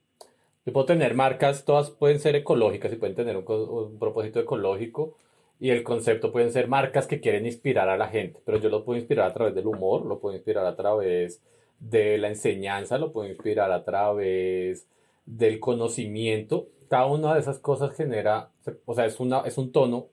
yo 0.65 0.73
puedo 0.73 0.87
tener 0.87 1.15
marcas, 1.15 1.67
todas 1.67 1.91
pueden 1.91 2.19
ser 2.19 2.35
ecológicas 2.37 2.91
y 2.91 2.97
pueden 2.97 3.15
tener 3.15 3.37
un, 3.37 3.99
propósito 3.99 4.41
ecológico 4.41 5.19
y 5.61 5.69
el 5.69 5.83
concepto 5.83 6.33
pueden 6.33 6.51
ser 6.51 6.69
marcas 6.69 7.07
que 7.07 7.21
quieren 7.21 7.45
inspirar 7.45 7.91
a 7.91 7.99
la 7.99 8.09
gente, 8.09 8.41
pero 8.47 8.59
yo 8.59 8.71
lo 8.71 8.85
puedo 8.85 8.99
inspirar 8.99 9.31
a 9.31 9.35
través 9.35 9.55
del 9.55 9.67
humor, 9.67 10.07
lo 10.07 10.19
puedo 10.19 10.35
inspirar 10.35 10.65
a 10.65 10.75
través 10.75 11.43
de 11.79 12.17
la 12.17 12.29
enseñanza, 12.29 12.97
lo 12.97 13.13
puedo 13.13 13.29
inspirar 13.29 13.71
a 13.71 13.85
través 13.85 14.89
del 15.27 15.61
conocimiento. 15.61 16.69
Cada 16.89 17.07
una 17.07 17.35
de 17.35 17.41
esas 17.41 17.59
cosas 17.59 17.95
genera, 17.95 18.51
o 18.87 18.95
sea, 18.95 19.05
es, 19.05 19.21
una, 19.21 19.41
es 19.41 19.59
un 19.59 19.73
tono 19.73 20.07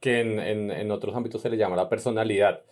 que 0.00 0.20
en, 0.20 0.38
en, 0.38 0.70
en 0.70 0.90
otros 0.90 1.16
ámbitos 1.16 1.40
se 1.40 1.48
le 1.48 1.56
llama 1.56 1.76
la 1.76 1.88
personalidad. 1.88 2.62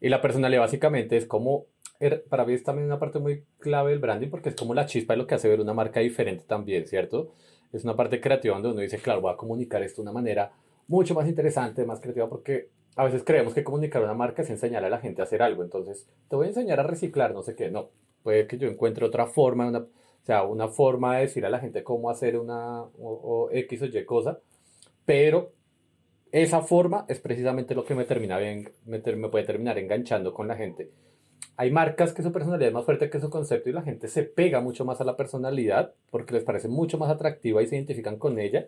Y 0.00 0.08
la 0.08 0.20
personalidad 0.20 0.62
básicamente 0.62 1.16
es 1.16 1.26
como, 1.26 1.66
er, 1.98 2.24
para 2.24 2.44
mí 2.44 2.54
es 2.54 2.62
también 2.62 2.86
una 2.86 2.98
parte 2.98 3.18
muy 3.18 3.44
clave 3.58 3.90
del 3.90 3.98
branding 3.98 4.30
porque 4.30 4.48
es 4.48 4.56
como 4.56 4.74
la 4.74 4.86
chispa 4.86 5.12
de 5.12 5.18
lo 5.18 5.26
que 5.26 5.34
hace 5.34 5.48
ver 5.48 5.60
una 5.60 5.74
marca 5.74 6.00
diferente 6.00 6.44
también, 6.46 6.86
¿cierto? 6.86 7.32
Es 7.72 7.84
una 7.84 7.96
parte 7.96 8.20
creativa 8.20 8.54
donde 8.54 8.70
uno 8.70 8.80
dice, 8.80 8.98
claro, 8.98 9.20
voy 9.20 9.32
a 9.32 9.36
comunicar 9.36 9.82
esto 9.82 10.02
de 10.02 10.08
una 10.08 10.12
manera 10.12 10.52
mucho 10.88 11.14
más 11.14 11.28
interesante, 11.28 11.84
más 11.84 12.00
creativa, 12.00 12.28
porque 12.28 12.70
a 12.96 13.04
veces 13.04 13.22
creemos 13.24 13.54
que 13.54 13.62
comunicar 13.62 14.02
una 14.02 14.14
marca 14.14 14.42
es 14.42 14.50
enseñar 14.50 14.84
a 14.84 14.90
la 14.90 14.98
gente 14.98 15.20
a 15.20 15.24
hacer 15.24 15.42
algo. 15.42 15.62
Entonces, 15.62 16.08
te 16.28 16.34
voy 16.34 16.46
a 16.46 16.48
enseñar 16.48 16.80
a 16.80 16.82
reciclar, 16.82 17.32
no 17.32 17.42
sé 17.42 17.54
qué. 17.54 17.70
No, 17.70 17.90
puede 18.22 18.46
que 18.46 18.58
yo 18.58 18.68
encuentre 18.68 19.04
otra 19.04 19.26
forma, 19.26 19.68
una, 19.68 19.78
o 19.80 20.24
sea, 20.24 20.42
una 20.42 20.68
forma 20.68 21.16
de 21.16 21.22
decir 21.22 21.46
a 21.46 21.50
la 21.50 21.60
gente 21.60 21.84
cómo 21.84 22.10
hacer 22.10 22.36
una 22.36 22.82
o 22.82 23.48
X 23.52 23.82
o 23.82 23.86
Y 23.86 24.04
cosa, 24.04 24.40
pero 25.04 25.52
esa 26.32 26.62
forma 26.62 27.04
es 27.08 27.18
precisamente 27.18 27.74
lo 27.74 27.84
que 27.84 27.94
me, 27.94 28.04
termina 28.04 28.38
bien, 28.38 28.70
me, 28.86 29.00
puede 29.00 29.44
terminar 29.44 29.78
enganchando 29.78 30.32
con 30.32 30.48
la 30.48 30.56
gente. 30.56 30.90
Hay 31.56 31.70
marcas 31.70 32.12
que 32.12 32.22
su 32.22 32.32
personalidad 32.32 32.68
es 32.68 32.74
más 32.74 32.84
fuerte 32.84 33.10
que 33.10 33.20
su 33.20 33.28
concepto 33.28 33.68
y 33.68 33.72
la 33.72 33.82
gente 33.82 34.08
se 34.08 34.22
pega 34.22 34.60
mucho 34.60 34.84
más 34.84 35.00
a 35.00 35.04
la 35.04 35.16
personalidad 35.16 35.92
porque 36.10 36.34
les 36.34 36.44
parece 36.44 36.68
mucho 36.68 36.98
más 36.98 37.10
atractiva 37.10 37.62
y 37.62 37.66
se 37.66 37.76
identifican 37.76 38.16
con 38.16 38.38
ella. 38.38 38.66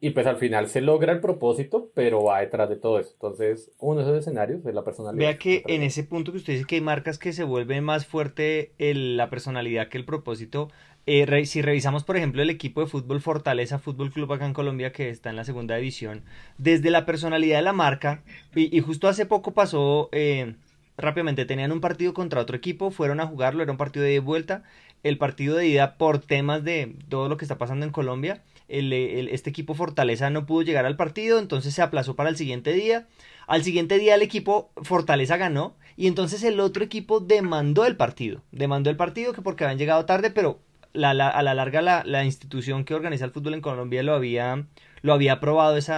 Y 0.00 0.10
pues 0.10 0.26
al 0.26 0.36
final 0.36 0.68
se 0.68 0.80
logra 0.80 1.12
el 1.12 1.20
propósito, 1.20 1.90
pero 1.92 2.22
va 2.22 2.40
detrás 2.40 2.68
de 2.68 2.76
todo 2.76 3.00
eso. 3.00 3.10
Entonces, 3.14 3.72
uno 3.78 3.96
de 3.96 4.04
esos 4.04 4.18
escenarios 4.18 4.64
es 4.64 4.74
la 4.74 4.84
personalidad. 4.84 5.18
Vea 5.18 5.38
que 5.38 5.64
en 5.66 5.82
ese 5.82 6.04
punto 6.04 6.30
que 6.30 6.38
usted 6.38 6.52
dice 6.52 6.66
que 6.66 6.76
hay 6.76 6.80
marcas 6.80 7.18
que 7.18 7.32
se 7.32 7.42
vuelven 7.42 7.82
más 7.82 8.06
fuerte 8.06 8.72
la 8.78 9.28
personalidad 9.28 9.88
que 9.88 9.98
el 9.98 10.04
propósito, 10.04 10.70
eh, 11.06 11.46
si 11.46 11.62
revisamos, 11.62 12.04
por 12.04 12.16
ejemplo, 12.16 12.42
el 12.42 12.50
equipo 12.50 12.80
de 12.80 12.86
fútbol 12.86 13.20
Fortaleza 13.20 13.80
Fútbol 13.80 14.12
Club 14.12 14.32
acá 14.32 14.46
en 14.46 14.52
Colombia, 14.52 14.92
que 14.92 15.08
está 15.08 15.30
en 15.30 15.36
la 15.36 15.44
segunda 15.44 15.74
división, 15.74 16.22
desde 16.58 16.90
la 16.90 17.04
personalidad 17.04 17.56
de 17.56 17.62
la 17.62 17.72
marca, 17.72 18.22
y, 18.54 18.78
justo 18.80 19.08
hace 19.08 19.26
poco 19.26 19.52
pasó, 19.52 20.10
eh, 20.12 20.54
rápidamente, 20.96 21.44
tenían 21.44 21.72
un 21.72 21.80
partido 21.80 22.14
contra 22.14 22.40
otro 22.40 22.56
equipo, 22.56 22.92
fueron 22.92 23.18
a 23.18 23.26
jugarlo, 23.26 23.64
era 23.64 23.72
un 23.72 23.78
partido 23.78 24.04
de 24.04 24.20
vuelta, 24.20 24.62
el 25.02 25.18
partido 25.18 25.56
de 25.56 25.66
ida 25.66 25.96
por 25.96 26.18
temas 26.18 26.62
de 26.62 26.94
todo 27.08 27.28
lo 27.28 27.36
que 27.36 27.44
está 27.44 27.58
pasando 27.58 27.86
en 27.86 27.92
Colombia, 27.92 28.42
este 28.68 29.50
equipo 29.50 29.74
Fortaleza 29.74 30.30
no 30.30 30.46
pudo 30.46 30.62
llegar 30.62 30.86
al 30.86 30.96
partido, 30.96 31.38
entonces 31.38 31.74
se 31.74 31.82
aplazó 31.82 32.16
para 32.16 32.30
el 32.30 32.36
siguiente 32.36 32.72
día. 32.72 33.06
Al 33.46 33.62
siguiente 33.62 33.98
día 33.98 34.14
el 34.14 34.22
equipo 34.22 34.70
Fortaleza 34.82 35.36
ganó 35.36 35.76
y 35.96 36.06
entonces 36.06 36.42
el 36.42 36.60
otro 36.60 36.84
equipo 36.84 37.20
demandó 37.20 37.86
el 37.86 37.96
partido. 37.96 38.42
Demandó 38.52 38.90
el 38.90 38.96
partido 38.96 39.32
que 39.32 39.42
porque 39.42 39.64
habían 39.64 39.78
llegado 39.78 40.04
tarde, 40.04 40.30
pero 40.30 40.60
a 40.94 41.14
la 41.14 41.54
larga 41.54 42.02
la, 42.04 42.24
institución 42.24 42.84
que 42.84 42.94
organiza 42.94 43.24
el 43.24 43.30
fútbol 43.30 43.54
en 43.54 43.60
Colombia 43.60 44.02
lo 44.02 44.14
había, 44.14 44.66
lo 45.02 45.12
había 45.12 45.34
aprobado 45.34 45.76
ese 45.76 45.90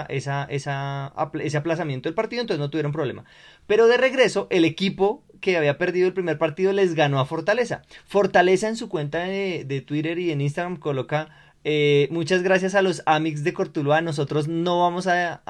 aplazamiento 1.56 2.08
del 2.08 2.14
partido, 2.14 2.42
entonces 2.42 2.60
no 2.60 2.70
tuvieron 2.70 2.92
problema. 2.92 3.24
Pero 3.66 3.86
de 3.86 3.96
regreso, 3.96 4.46
el 4.50 4.64
equipo 4.64 5.24
que 5.40 5.56
había 5.56 5.78
perdido 5.78 6.06
el 6.06 6.12
primer 6.12 6.38
partido 6.38 6.72
les 6.72 6.94
ganó 6.94 7.18
a 7.18 7.24
Fortaleza. 7.24 7.82
Fortaleza 8.04 8.68
en 8.68 8.76
su 8.76 8.88
cuenta 8.88 9.20
de, 9.20 9.84
Twitter 9.86 10.18
y 10.18 10.30
en 10.30 10.40
Instagram 10.40 10.76
coloca 10.76 11.30
eh, 11.64 12.08
muchas 12.10 12.42
gracias 12.42 12.74
a 12.74 12.82
los 12.82 13.02
Amix 13.06 13.44
de 13.44 13.52
Cortuluá. 13.52 14.00
Nosotros 14.00 14.48
no 14.48 14.80
vamos 14.80 15.06
a, 15.06 15.42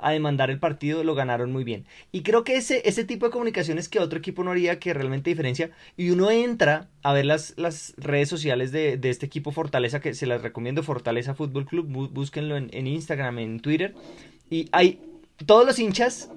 a 0.00 0.10
demandar 0.12 0.50
el 0.50 0.58
partido, 0.58 1.04
lo 1.04 1.14
ganaron 1.14 1.52
muy 1.52 1.64
bien. 1.64 1.84
Y 2.10 2.22
creo 2.22 2.42
que 2.42 2.56
ese, 2.56 2.82
ese 2.88 3.04
tipo 3.04 3.26
de 3.26 3.32
comunicaciones 3.32 3.88
que 3.88 4.00
otro 4.00 4.18
equipo 4.18 4.42
no 4.42 4.50
haría, 4.50 4.78
que 4.78 4.94
realmente 4.94 5.30
diferencia, 5.30 5.70
y 5.96 6.10
uno 6.10 6.30
entra 6.30 6.88
a 7.02 7.12
ver 7.12 7.26
las, 7.26 7.54
las 7.56 7.94
redes 7.96 8.28
sociales 8.28 8.72
de, 8.72 8.96
de 8.96 9.10
este 9.10 9.26
equipo 9.26 9.52
Fortaleza, 9.52 10.00
que 10.00 10.14
se 10.14 10.26
las 10.26 10.42
recomiendo, 10.42 10.82
Fortaleza 10.82 11.34
Fútbol 11.34 11.66
Club, 11.66 11.86
búsquenlo 12.12 12.56
en, 12.56 12.70
en 12.72 12.86
Instagram, 12.86 13.38
en 13.38 13.60
Twitter, 13.60 13.94
y 14.48 14.68
hay 14.72 15.00
todos 15.46 15.66
los 15.66 15.78
hinchas 15.78 16.30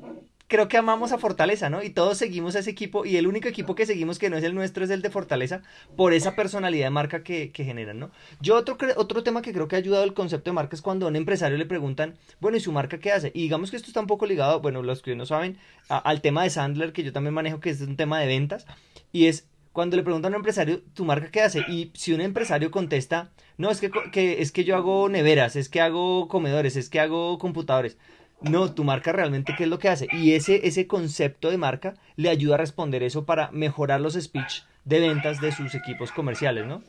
creo 0.54 0.68
que 0.68 0.78
amamos 0.78 1.12
a 1.12 1.18
Fortaleza, 1.18 1.72
¿no? 1.72 1.82
Y 1.82 1.90
todos 1.90 2.20
seguimos 2.20 2.56
a 2.56 2.60
ese 2.60 2.70
equipo 2.70 3.06
y 3.06 3.18
el 3.18 3.26
único 3.26 3.48
equipo 3.48 3.74
que 3.74 3.88
seguimos 3.88 4.20
que 4.20 4.30
no 4.30 4.38
es 4.38 4.44
el 4.44 4.54
nuestro 4.54 4.84
es 4.84 4.92
el 4.92 5.02
de 5.02 5.10
Fortaleza 5.10 5.64
por 5.96 6.14
esa 6.14 6.36
personalidad 6.36 6.86
de 6.86 6.90
marca 6.92 7.24
que, 7.24 7.52
generan, 7.56 7.98
¿no? 7.98 8.12
Yo 8.40 8.56
otro, 8.56 8.78
otro 8.98 9.24
tema 9.24 9.42
que 9.42 9.52
creo 9.52 9.68
que 9.68 9.78
ha 9.78 9.80
ayudado 9.80 10.04
el 10.04 10.14
concepto 10.14 10.52
de 10.52 10.54
marca 10.54 10.76
es 10.76 10.84
cuando 10.84 11.08
a 11.08 11.10
un 11.10 11.16
empresario 11.16 11.58
le 11.58 11.66
preguntan, 11.66 12.14
bueno, 12.40 12.56
¿y 12.56 12.60
su 12.60 12.72
marca 12.72 13.00
qué 13.00 13.12
hace? 13.12 13.32
Y 13.34 13.42
digamos 13.42 13.72
que 13.72 13.78
esto 13.78 13.88
está 13.88 14.00
un 14.00 14.06
poco 14.06 14.28
ligado, 14.28 14.62
bueno, 14.62 14.84
los 14.84 15.02
que 15.02 15.16
no 15.16 15.26
saben, 15.26 15.58
al 15.90 16.22
tema 16.22 16.44
de 16.44 16.52
Sandler, 16.52 16.94
que 16.94 17.02
yo 17.02 17.12
también 17.12 17.34
manejo, 17.34 17.60
que 17.60 17.72
es 17.72 17.82
un 17.82 17.98
tema 17.98 18.20
de 18.20 18.28
ventas, 18.28 18.68
y 19.12 19.26
es 19.26 19.48
cuando 19.72 19.98
le 19.98 20.04
preguntan 20.04 20.34
a 20.34 20.36
un 20.36 20.42
empresario, 20.42 20.84
¿tu 20.94 21.04
marca 21.04 21.32
qué 21.32 21.42
hace? 21.42 21.62
Y 21.68 21.90
si 21.96 22.14
un 22.14 22.22
empresario 22.22 22.70
contesta, 22.70 23.32
no, 23.58 23.72
es 23.72 23.82
que, 23.82 23.90
que, 24.12 24.44
es 24.44 24.52
que 24.52 24.66
yo 24.66 24.76
hago 24.76 25.10
neveras, 25.10 25.56
es 25.56 25.68
que 25.68 25.82
hago 25.82 26.28
comedores, 26.28 26.76
es 26.76 26.90
que 26.90 27.00
hago 27.00 27.40
computadores. 27.40 27.98
No, 28.44 28.74
tu 28.74 28.84
marca 28.84 29.12
realmente 29.12 29.56
qué 29.58 29.64
es 29.64 29.70
lo 29.70 29.80
que 29.80 29.90
hace. 29.90 30.08
Y 30.12 30.34
ese, 30.34 30.68
ese 30.68 30.86
concepto 30.86 31.50
de 31.50 31.58
marca 31.58 31.96
le 32.16 32.30
ayuda 32.30 32.56
a 32.56 32.58
responder 32.58 33.02
eso 33.02 33.26
para 33.26 33.50
mejorar 33.52 34.02
los 34.02 34.16
speech 34.16 34.64
de 34.86 35.00
ventas 35.00 35.40
de 35.40 35.52
sus 35.52 35.74
equipos 35.76 36.12
comerciales, 36.12 36.66
¿no? 36.68 36.84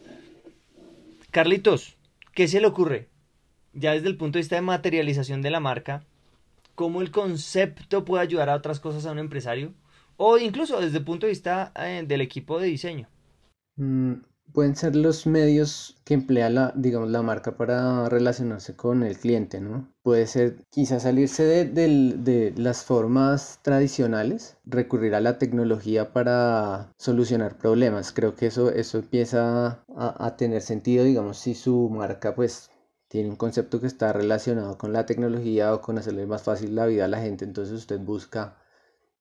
Carlitos, 1.30 1.96
¿qué 2.32 2.48
se 2.48 2.60
le 2.60 2.66
ocurre? 2.66 3.08
Ya 3.72 3.92
desde 3.92 4.08
el 4.08 4.16
punto 4.16 4.38
de 4.38 4.42
vista 4.42 4.56
de 4.56 4.62
materialización 4.62 5.42
de 5.42 5.50
la 5.50 5.60
marca, 5.60 6.04
¿cómo 6.74 7.02
el 7.02 7.10
concepto 7.10 8.04
puede 8.04 8.22
ayudar 8.22 8.50
a 8.50 8.56
otras 8.56 8.80
cosas 8.80 9.06
a 9.06 9.12
un 9.12 9.18
empresario? 9.18 9.74
O 10.16 10.38
incluso 10.38 10.80
desde 10.80 10.98
el 10.98 11.04
punto 11.04 11.26
de 11.26 11.32
vista 11.32 11.72
eh, 11.76 12.04
del 12.06 12.20
equipo 12.20 12.58
de 12.60 12.68
diseño. 12.68 13.08
Mm, 13.76 14.14
pueden 14.52 14.76
ser 14.76 14.94
los 14.94 15.26
medios 15.26 15.96
que 16.04 16.14
emplea 16.14 16.48
la, 16.50 16.72
digamos, 16.76 17.10
la 17.10 17.22
marca 17.22 17.56
para 17.56 18.08
relacionarse 18.08 18.76
con 18.76 19.02
el 19.02 19.18
cliente, 19.18 19.60
¿no? 19.60 19.88
Puede 20.02 20.26
ser 20.26 20.64
quizás 20.70 21.02
salirse 21.02 21.44
de, 21.44 21.64
de, 21.64 22.54
las 22.56 22.84
formas 22.84 23.58
tradicionales, 23.62 24.56
recurrir 24.64 25.14
a 25.14 25.20
la 25.20 25.38
tecnología 25.38 26.12
para 26.12 26.92
solucionar 26.98 27.58
problemas. 27.58 28.12
Creo 28.12 28.34
que 28.36 28.46
eso, 28.46 28.70
eso 28.70 28.98
empieza 28.98 29.84
a, 29.96 30.26
a 30.26 30.36
tener 30.36 30.62
sentido, 30.62 31.04
digamos, 31.04 31.38
si 31.38 31.54
su 31.54 31.88
marca 31.90 32.34
pues 32.34 32.70
tiene 33.08 33.30
un 33.30 33.36
concepto 33.36 33.80
que 33.80 33.86
está 33.86 34.12
relacionado 34.12 34.78
con 34.78 34.92
la 34.92 35.06
tecnología 35.06 35.74
o 35.74 35.80
con 35.80 35.98
hacerle 35.98 36.26
más 36.26 36.42
fácil 36.42 36.74
la 36.74 36.86
vida 36.86 37.04
a 37.06 37.08
la 37.08 37.20
gente, 37.20 37.44
entonces 37.44 37.74
usted 37.74 38.00
busca 38.00 38.56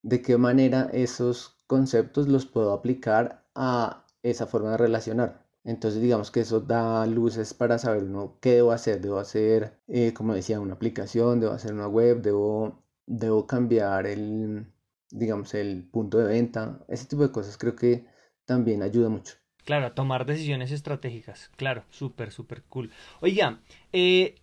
de 0.04 0.22
qué 0.22 0.38
manera 0.38 0.90
esos 0.94 1.64
conceptos 1.68 2.28
los 2.28 2.46
puedo 2.46 2.74
aplicar 2.74 3.46
a 3.56 4.03
esa 4.24 4.48
forma 4.48 4.72
de 4.72 4.78
relacionar. 4.78 5.46
Entonces 5.66 6.02
digamos 6.02 6.32
que 6.32 6.42
eso 6.42 6.60
da 6.60 7.06
luces 7.06 7.54
para 7.54 7.78
saber 7.78 8.04
uno 8.04 8.38
qué 8.42 8.56
debo 8.56 8.72
hacer. 8.72 9.02
Debo 9.02 9.20
hacer, 9.20 9.80
eh, 9.88 10.14
como 10.14 10.34
decía, 10.34 10.60
una 10.60 10.74
aplicación, 10.74 11.40
debo 11.40 11.54
hacer 11.54 11.74
una 11.74 11.88
web, 11.88 12.22
debo, 12.22 12.84
debo 13.06 13.48
cambiar 13.48 14.06
el, 14.08 14.66
digamos, 15.10 15.54
el 15.54 15.88
punto 15.90 16.18
de 16.18 16.26
venta. 16.26 16.84
Ese 16.88 17.06
tipo 17.06 17.22
de 17.22 17.32
cosas 17.32 17.58
creo 17.58 17.76
que 17.76 18.06
también 18.46 18.84
ayuda 18.84 19.10
mucho. 19.10 19.36
Claro, 19.64 19.86
a 19.86 19.96
tomar 19.96 20.26
decisiones 20.26 20.72
estratégicas. 20.72 21.50
Claro, 21.56 21.86
súper, 21.90 22.32
súper 22.32 22.64
cool. 22.64 22.92
Oiga, 23.22 23.62
eh, 23.94 24.36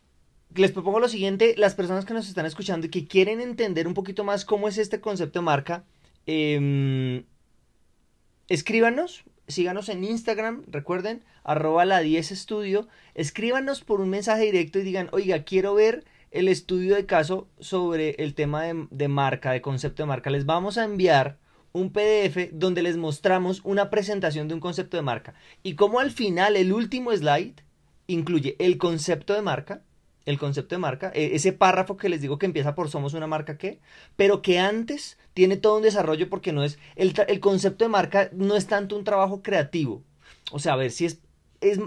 les 0.54 0.72
propongo 0.72 0.98
lo 1.00 1.08
siguiente, 1.08 1.54
las 1.58 1.74
personas 1.74 2.06
que 2.06 2.14
nos 2.14 2.28
están 2.28 2.46
escuchando 2.46 2.86
y 2.86 2.90
que 2.90 3.06
quieren 3.06 3.42
entender 3.42 3.86
un 3.86 3.92
poquito 3.92 4.24
más 4.24 4.46
cómo 4.46 4.68
es 4.68 4.78
este 4.78 5.02
concepto 5.02 5.40
de 5.40 5.44
marca, 5.44 5.84
eh, 6.26 7.26
escríbanos, 8.48 9.24
síganos 9.50 9.88
en 9.88 10.04
Instagram, 10.04 10.64
recuerden, 10.68 11.22
arroba 11.44 11.84
la 11.84 12.00
10 12.00 12.32
estudio, 12.32 12.88
escríbanos 13.14 13.82
por 13.82 14.00
un 14.00 14.10
mensaje 14.10 14.44
directo 14.44 14.78
y 14.78 14.82
digan, 14.82 15.08
oiga, 15.12 15.44
quiero 15.44 15.74
ver 15.74 16.04
el 16.30 16.48
estudio 16.48 16.94
de 16.94 17.06
caso 17.06 17.48
sobre 17.58 18.10
el 18.18 18.34
tema 18.34 18.62
de, 18.62 18.86
de 18.90 19.08
marca, 19.08 19.52
de 19.52 19.60
concepto 19.60 20.02
de 20.02 20.08
marca. 20.08 20.30
Les 20.30 20.46
vamos 20.46 20.78
a 20.78 20.84
enviar 20.84 21.38
un 21.72 21.92
PDF 21.92 22.50
donde 22.52 22.82
les 22.82 22.96
mostramos 22.96 23.60
una 23.64 23.90
presentación 23.90 24.48
de 24.48 24.54
un 24.54 24.60
concepto 24.60 24.96
de 24.96 25.02
marca 25.02 25.34
y 25.62 25.74
como 25.74 26.00
al 26.00 26.10
final 26.10 26.56
el 26.56 26.72
último 26.72 27.12
slide 27.12 27.62
incluye 28.06 28.56
el 28.58 28.76
concepto 28.78 29.34
de 29.34 29.42
marca, 29.42 29.82
el 30.26 30.38
concepto 30.38 30.74
de 30.74 30.78
marca, 30.78 31.11
e, 31.14 31.35
ese 31.35 31.52
párrafo 31.52 31.96
que 31.96 32.09
les 32.09 32.20
digo 32.20 32.38
que 32.38 32.46
empieza 32.46 32.74
por 32.74 32.90
somos 32.90 33.14
una 33.14 33.26
marca 33.26 33.59
que, 33.59 33.80
pero 34.16 34.42
que 34.42 34.59
antes 34.59 35.18
tiene 35.35 35.56
todo 35.56 35.76
un 35.76 35.83
desarrollo 35.83 36.28
porque 36.28 36.52
no 36.52 36.64
es, 36.64 36.78
el, 36.96 37.14
el 37.28 37.40
concepto 37.40 37.85
de 37.85 37.90
marca 37.90 38.30
no 38.33 38.56
es 38.56 38.66
tanto 38.66 38.96
un 38.96 39.04
trabajo 39.04 39.42
creativo. 39.42 40.02
O 40.52 40.59
sea, 40.59 40.74
a 40.74 40.76
ver 40.76 40.90
si 40.90 41.06
es, 41.06 41.20
es, 41.61 41.78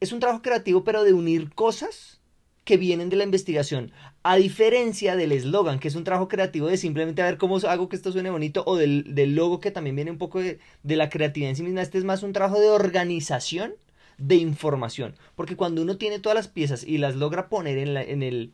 es 0.00 0.12
un 0.12 0.20
trabajo 0.20 0.42
creativo, 0.42 0.84
pero 0.84 1.04
de 1.04 1.12
unir 1.12 1.52
cosas 1.54 2.20
que 2.64 2.76
vienen 2.76 3.08
de 3.08 3.16
la 3.16 3.24
investigación, 3.24 3.90
a 4.22 4.36
diferencia 4.36 5.16
del 5.16 5.32
eslogan, 5.32 5.78
que 5.78 5.88
es 5.88 5.94
un 5.94 6.04
trabajo 6.04 6.28
creativo 6.28 6.68
de 6.68 6.76
simplemente 6.76 7.22
a 7.22 7.24
ver 7.24 7.38
cómo 7.38 7.56
hago 7.56 7.88
que 7.88 7.96
esto 7.96 8.12
suene 8.12 8.30
bonito, 8.30 8.62
o 8.66 8.76
del, 8.76 9.14
del 9.14 9.34
logo 9.34 9.60
que 9.60 9.70
también 9.70 9.96
viene 9.96 10.10
un 10.10 10.18
poco 10.18 10.40
de, 10.40 10.60
de 10.82 10.96
la 10.96 11.08
creatividad 11.08 11.50
en 11.50 11.56
sí 11.56 11.62
misma, 11.62 11.82
este 11.82 11.98
es 11.98 12.04
más 12.04 12.22
un 12.22 12.32
trabajo 12.32 12.60
de 12.60 12.68
organización 12.68 13.74
de 14.20 14.36
información. 14.36 15.16
Porque 15.34 15.56
cuando 15.56 15.82
uno 15.82 15.96
tiene 15.96 16.18
todas 16.18 16.36
las 16.36 16.48
piezas 16.48 16.84
y 16.84 16.98
las 16.98 17.16
logra 17.16 17.48
poner 17.48 17.78
en 17.78 17.94
la, 17.94 18.02
en 18.02 18.22
el, 18.22 18.52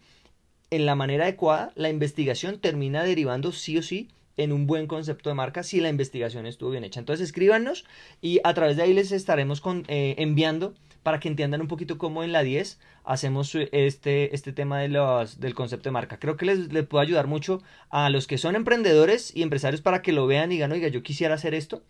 en 0.70 0.86
la 0.86 0.94
manera 0.94 1.24
adecuada, 1.24 1.72
la 1.74 1.90
investigación 1.90 2.58
termina 2.60 3.02
derivando 3.02 3.52
sí 3.52 3.76
o 3.76 3.82
sí 3.82 4.08
en 4.36 4.52
un 4.52 4.66
buen 4.66 4.86
concepto 4.86 5.30
de 5.30 5.34
marca 5.34 5.62
si 5.62 5.80
la 5.80 5.88
investigación 5.88 6.46
estuvo 6.46 6.70
bien 6.70 6.84
hecha. 6.84 7.00
Entonces 7.00 7.26
escríbanos 7.26 7.84
y 8.20 8.40
a 8.44 8.54
través 8.54 8.76
de 8.76 8.82
ahí 8.82 8.92
les 8.92 9.12
estaremos 9.12 9.62
eh, 9.88 10.14
enviando 10.18 10.74
para 11.02 11.20
que 11.20 11.28
entiendan 11.28 11.60
un 11.60 11.68
poquito 11.68 11.98
cómo 11.98 12.24
en 12.24 12.32
la 12.32 12.42
10 12.42 12.80
hacemos 13.04 13.54
este, 13.54 14.34
este 14.34 14.52
tema 14.52 14.80
de 14.80 14.88
los, 14.88 15.38
del 15.38 15.54
concepto 15.54 15.88
de 15.88 15.92
marca. 15.92 16.18
Creo 16.18 16.36
que 16.36 16.46
les, 16.46 16.72
les 16.72 16.84
puede 16.84 17.04
ayudar 17.04 17.28
mucho 17.28 17.62
a 17.90 18.10
los 18.10 18.26
que 18.26 18.38
son 18.38 18.56
emprendedores 18.56 19.34
y 19.34 19.42
empresarios 19.42 19.80
para 19.80 20.02
que 20.02 20.12
lo 20.12 20.26
vean 20.26 20.50
y 20.50 20.56
digan, 20.56 20.72
oiga, 20.72 20.88
yo 20.88 21.04
quisiera 21.04 21.36
hacer 21.36 21.54
esto. 21.54 21.82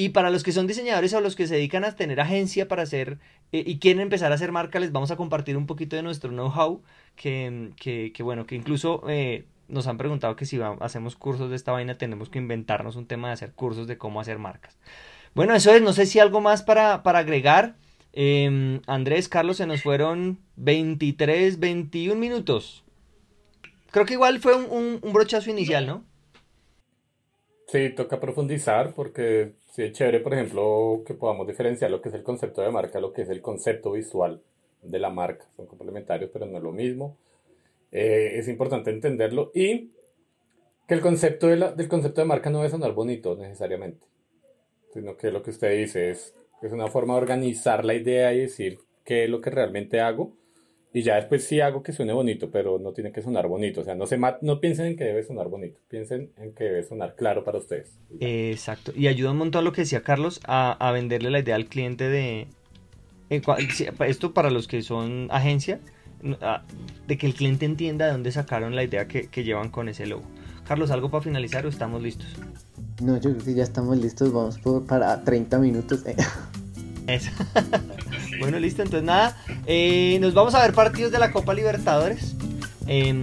Y 0.00 0.08
para 0.08 0.30
los 0.30 0.42
que 0.42 0.52
son 0.52 0.66
diseñadores 0.66 1.12
o 1.12 1.20
los 1.20 1.36
que 1.36 1.46
se 1.46 1.56
dedican 1.56 1.84
a 1.84 1.94
tener 1.94 2.22
agencia 2.22 2.68
para 2.68 2.84
hacer 2.84 3.18
eh, 3.52 3.62
y 3.66 3.78
quieren 3.80 4.00
empezar 4.00 4.32
a 4.32 4.36
hacer 4.36 4.50
marca, 4.50 4.80
les 4.80 4.92
vamos 4.92 5.10
a 5.10 5.16
compartir 5.16 5.58
un 5.58 5.66
poquito 5.66 5.94
de 5.94 6.02
nuestro 6.02 6.30
know-how, 6.30 6.80
que, 7.16 7.68
que, 7.76 8.22
bueno, 8.22 8.46
que 8.46 8.54
incluso 8.54 9.02
eh, 9.10 9.44
nos 9.68 9.86
han 9.88 9.98
preguntado 9.98 10.36
que 10.36 10.46
si 10.46 10.58
hacemos 10.80 11.16
cursos 11.16 11.50
de 11.50 11.56
esta 11.56 11.72
vaina 11.72 11.98
tenemos 11.98 12.30
que 12.30 12.38
inventarnos 12.38 12.96
un 12.96 13.04
tema 13.04 13.28
de 13.28 13.34
hacer 13.34 13.52
cursos 13.52 13.86
de 13.86 13.98
cómo 13.98 14.22
hacer 14.22 14.38
marcas. 14.38 14.78
Bueno, 15.34 15.54
eso 15.54 15.70
es, 15.70 15.82
no 15.82 15.92
sé 15.92 16.06
si 16.06 16.18
algo 16.18 16.40
más 16.40 16.62
para, 16.62 17.02
para 17.02 17.18
agregar. 17.18 17.76
Eh, 18.14 18.80
Andrés, 18.86 19.28
Carlos, 19.28 19.58
se 19.58 19.66
nos 19.66 19.82
fueron 19.82 20.38
23, 20.56 21.60
21 21.60 22.18
minutos. 22.18 22.84
Creo 23.90 24.06
que 24.06 24.14
igual 24.14 24.40
fue 24.40 24.54
un 24.54 25.12
brochazo 25.12 25.50
inicial, 25.50 25.86
¿no? 25.86 26.09
Sí, 27.70 27.90
toca 27.90 28.18
profundizar 28.18 28.94
porque 28.94 29.52
sí 29.70 29.82
es 29.84 29.92
chévere, 29.92 30.18
por 30.18 30.34
ejemplo, 30.34 31.04
que 31.06 31.14
podamos 31.14 31.46
diferenciar 31.46 31.88
lo 31.92 32.02
que 32.02 32.08
es 32.08 32.14
el 32.16 32.24
concepto 32.24 32.62
de 32.62 32.70
marca, 32.72 32.98
lo 32.98 33.12
que 33.12 33.22
es 33.22 33.28
el 33.28 33.40
concepto 33.40 33.92
visual 33.92 34.42
de 34.82 34.98
la 34.98 35.08
marca. 35.08 35.46
Son 35.56 35.66
complementarios, 35.66 36.30
pero 36.32 36.46
no 36.46 36.56
es 36.56 36.64
lo 36.64 36.72
mismo. 36.72 37.16
Eh, 37.92 38.32
es 38.34 38.48
importante 38.48 38.90
entenderlo 38.90 39.52
y 39.54 39.92
que 40.88 40.94
el 40.94 41.00
concepto 41.00 41.46
de 41.46 41.56
la, 41.58 41.70
del 41.70 41.88
concepto 41.88 42.20
de 42.20 42.26
marca 42.26 42.50
no 42.50 42.58
debe 42.58 42.70
sonar 42.70 42.92
bonito 42.92 43.36
necesariamente, 43.36 44.04
sino 44.92 45.16
que 45.16 45.30
lo 45.30 45.44
que 45.44 45.50
usted 45.50 45.70
dice 45.78 46.10
es, 46.10 46.34
es 46.62 46.72
una 46.72 46.88
forma 46.88 47.14
de 47.14 47.20
organizar 47.20 47.84
la 47.84 47.94
idea 47.94 48.34
y 48.34 48.40
decir 48.40 48.80
qué 49.04 49.24
es 49.24 49.30
lo 49.30 49.40
que 49.40 49.50
realmente 49.50 50.00
hago 50.00 50.32
y 50.92 51.02
ya 51.02 51.16
después 51.16 51.44
sí 51.44 51.60
hago 51.60 51.82
que 51.82 51.92
suene 51.92 52.12
bonito, 52.12 52.50
pero 52.50 52.78
no 52.78 52.92
tiene 52.92 53.12
que 53.12 53.22
sonar 53.22 53.46
bonito. 53.46 53.82
O 53.82 53.84
sea, 53.84 53.94
no, 53.94 54.06
se 54.06 54.18
no 54.18 54.60
piensen 54.60 54.86
en 54.86 54.96
que 54.96 55.04
debe 55.04 55.22
sonar 55.22 55.48
bonito, 55.48 55.78
piensen 55.88 56.32
en 56.36 56.52
que 56.52 56.64
debe 56.64 56.82
sonar 56.82 57.14
claro 57.14 57.44
para 57.44 57.58
ustedes. 57.58 57.96
Exacto. 58.18 58.92
Y 58.96 59.06
ayuda 59.06 59.30
un 59.30 59.38
montón 59.38 59.64
lo 59.64 59.72
que 59.72 59.82
decía 59.82 60.02
Carlos 60.02 60.40
a, 60.44 60.72
a 60.72 60.92
venderle 60.92 61.30
la 61.30 61.38
idea 61.38 61.54
al 61.54 61.66
cliente 61.66 62.08
de... 62.08 62.48
Esto 63.28 64.34
para 64.34 64.50
los 64.50 64.66
que 64.66 64.82
son 64.82 65.28
agencia, 65.30 65.78
de 67.06 67.16
que 67.16 67.26
el 67.26 67.34
cliente 67.34 67.64
entienda 67.64 68.06
de 68.06 68.12
dónde 68.12 68.32
sacaron 68.32 68.74
la 68.74 68.82
idea 68.82 69.06
que, 69.06 69.28
que 69.28 69.44
llevan 69.44 69.70
con 69.70 69.88
ese 69.88 70.06
logo. 70.06 70.24
Carlos, 70.66 70.90
¿algo 70.90 71.10
para 71.10 71.22
finalizar 71.22 71.64
o 71.64 71.68
estamos 71.68 72.02
listos? 72.02 72.26
No, 73.00 73.16
yo 73.16 73.30
creo 73.30 73.44
que 73.44 73.54
ya 73.54 73.62
estamos 73.62 73.96
listos. 73.96 74.32
Vamos 74.32 74.58
por, 74.58 74.84
para 74.84 75.22
30 75.22 75.58
minutos. 75.58 76.04
Eso. 77.06 77.30
bueno, 78.40 78.58
listo. 78.58 78.82
Entonces, 78.82 79.06
nada. 79.06 79.36
Eh, 79.66 80.18
nos 80.20 80.34
vamos 80.34 80.54
a 80.54 80.62
ver 80.62 80.72
partidos 80.72 81.12
de 81.12 81.18
la 81.18 81.30
Copa 81.30 81.54
Libertadores. 81.54 82.34
Eh, 82.86 83.14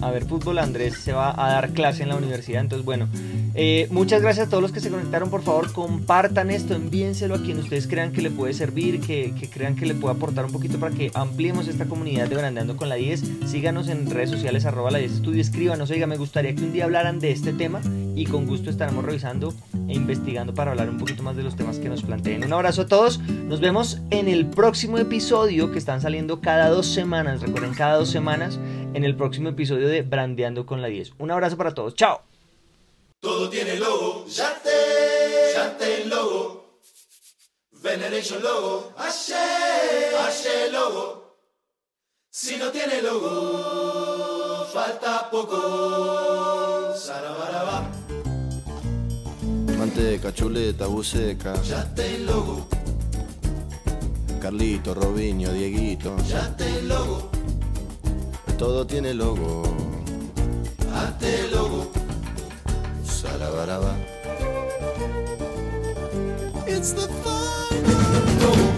a 0.00 0.10
ver 0.10 0.24
fútbol. 0.24 0.58
Andrés 0.58 0.96
se 0.98 1.12
va 1.12 1.30
a 1.30 1.52
dar 1.52 1.70
clase 1.70 2.02
en 2.02 2.08
la 2.08 2.16
universidad. 2.16 2.60
Entonces, 2.60 2.84
bueno. 2.84 3.08
Eh, 3.54 3.86
muchas 3.90 4.22
gracias 4.22 4.46
a 4.46 4.50
todos 4.50 4.62
los 4.62 4.72
que 4.72 4.80
se 4.80 4.90
conectaron. 4.90 5.30
Por 5.30 5.42
favor, 5.42 5.72
compartan 5.72 6.50
esto, 6.50 6.74
envíenselo 6.74 7.34
a 7.34 7.42
quien 7.42 7.58
ustedes 7.58 7.86
crean 7.86 8.12
que 8.12 8.22
le 8.22 8.30
puede 8.30 8.54
servir, 8.54 9.00
que, 9.00 9.34
que, 9.38 9.48
crean 9.48 9.76
que 9.76 9.86
le 9.86 9.94
puede 9.94 10.14
aportar 10.14 10.46
un 10.46 10.52
poquito 10.52 10.78
para 10.78 10.94
que 10.94 11.10
ampliemos 11.14 11.68
esta 11.68 11.86
comunidad 11.86 12.28
de 12.28 12.36
Brandeando 12.36 12.76
con 12.76 12.88
la 12.88 12.94
10. 12.94 13.22
Síganos 13.46 13.88
en 13.88 14.10
redes 14.10 14.30
sociales, 14.30 14.64
arroba 14.64 14.90
la 14.90 14.98
10 14.98 15.12
estudio, 15.12 15.40
escríbanos, 15.40 15.90
oiga, 15.90 16.06
me 16.06 16.16
gustaría 16.16 16.54
que 16.54 16.62
un 16.62 16.72
día 16.72 16.84
hablaran 16.84 17.18
de 17.18 17.32
este 17.32 17.52
tema 17.52 17.80
y 18.14 18.24
con 18.24 18.46
gusto 18.46 18.70
estaremos 18.70 19.04
revisando 19.04 19.54
e 19.88 19.94
investigando 19.94 20.54
para 20.54 20.70
hablar 20.70 20.88
un 20.88 20.98
poquito 20.98 21.22
más 21.22 21.36
de 21.36 21.42
los 21.42 21.56
temas 21.56 21.78
que 21.78 21.88
nos 21.88 22.02
planteen. 22.02 22.44
Un 22.44 22.52
abrazo 22.52 22.82
a 22.82 22.86
todos, 22.86 23.18
nos 23.20 23.60
vemos 23.60 24.00
en 24.10 24.28
el 24.28 24.46
próximo 24.46 24.98
episodio 24.98 25.70
que 25.70 25.78
están 25.78 26.00
saliendo 26.00 26.40
cada 26.40 26.68
dos 26.68 26.86
semanas, 26.86 27.40
recuerden, 27.42 27.74
cada 27.74 27.96
dos 27.96 28.10
semanas, 28.10 28.58
en 28.94 29.04
el 29.04 29.16
próximo 29.16 29.50
episodio 29.50 29.88
de 29.88 30.02
Brandeando 30.02 30.66
con 30.66 30.82
la 30.82 30.88
10. 30.88 31.12
Un 31.18 31.30
abrazo 31.30 31.56
para 31.56 31.74
todos, 31.74 31.94
chao. 31.94 32.31
Todo 33.22 33.48
tiene 33.48 33.76
logo, 33.76 34.26
Yate, 34.26 35.52
Yate 35.54 36.06
logo, 36.06 36.80
Veneration 37.70 38.42
logo, 38.42 38.92
Ashe, 38.96 39.36
Ashe 40.18 40.72
logo. 40.72 41.36
Si 42.28 42.56
no 42.56 42.72
tiene 42.72 43.00
logo, 43.00 44.66
falta 44.72 45.30
poco. 45.30 46.92
Sarabaraba. 46.96 47.88
Manteca, 49.78 50.34
chuleta, 50.34 50.88
buceca. 50.88 51.54
Yate 51.62 52.18
logo, 52.18 52.66
Carlito, 54.40 54.94
Robinho, 54.94 55.52
Dieguito. 55.52 56.16
Yate 56.28 56.82
logo, 56.82 57.30
Todo 58.58 58.84
tiene 58.84 59.14
logo. 59.14 59.62
Ate 60.92 61.48
logo. 61.52 62.01
It's 66.66 66.92
the 66.92 67.06
final. 67.22 68.71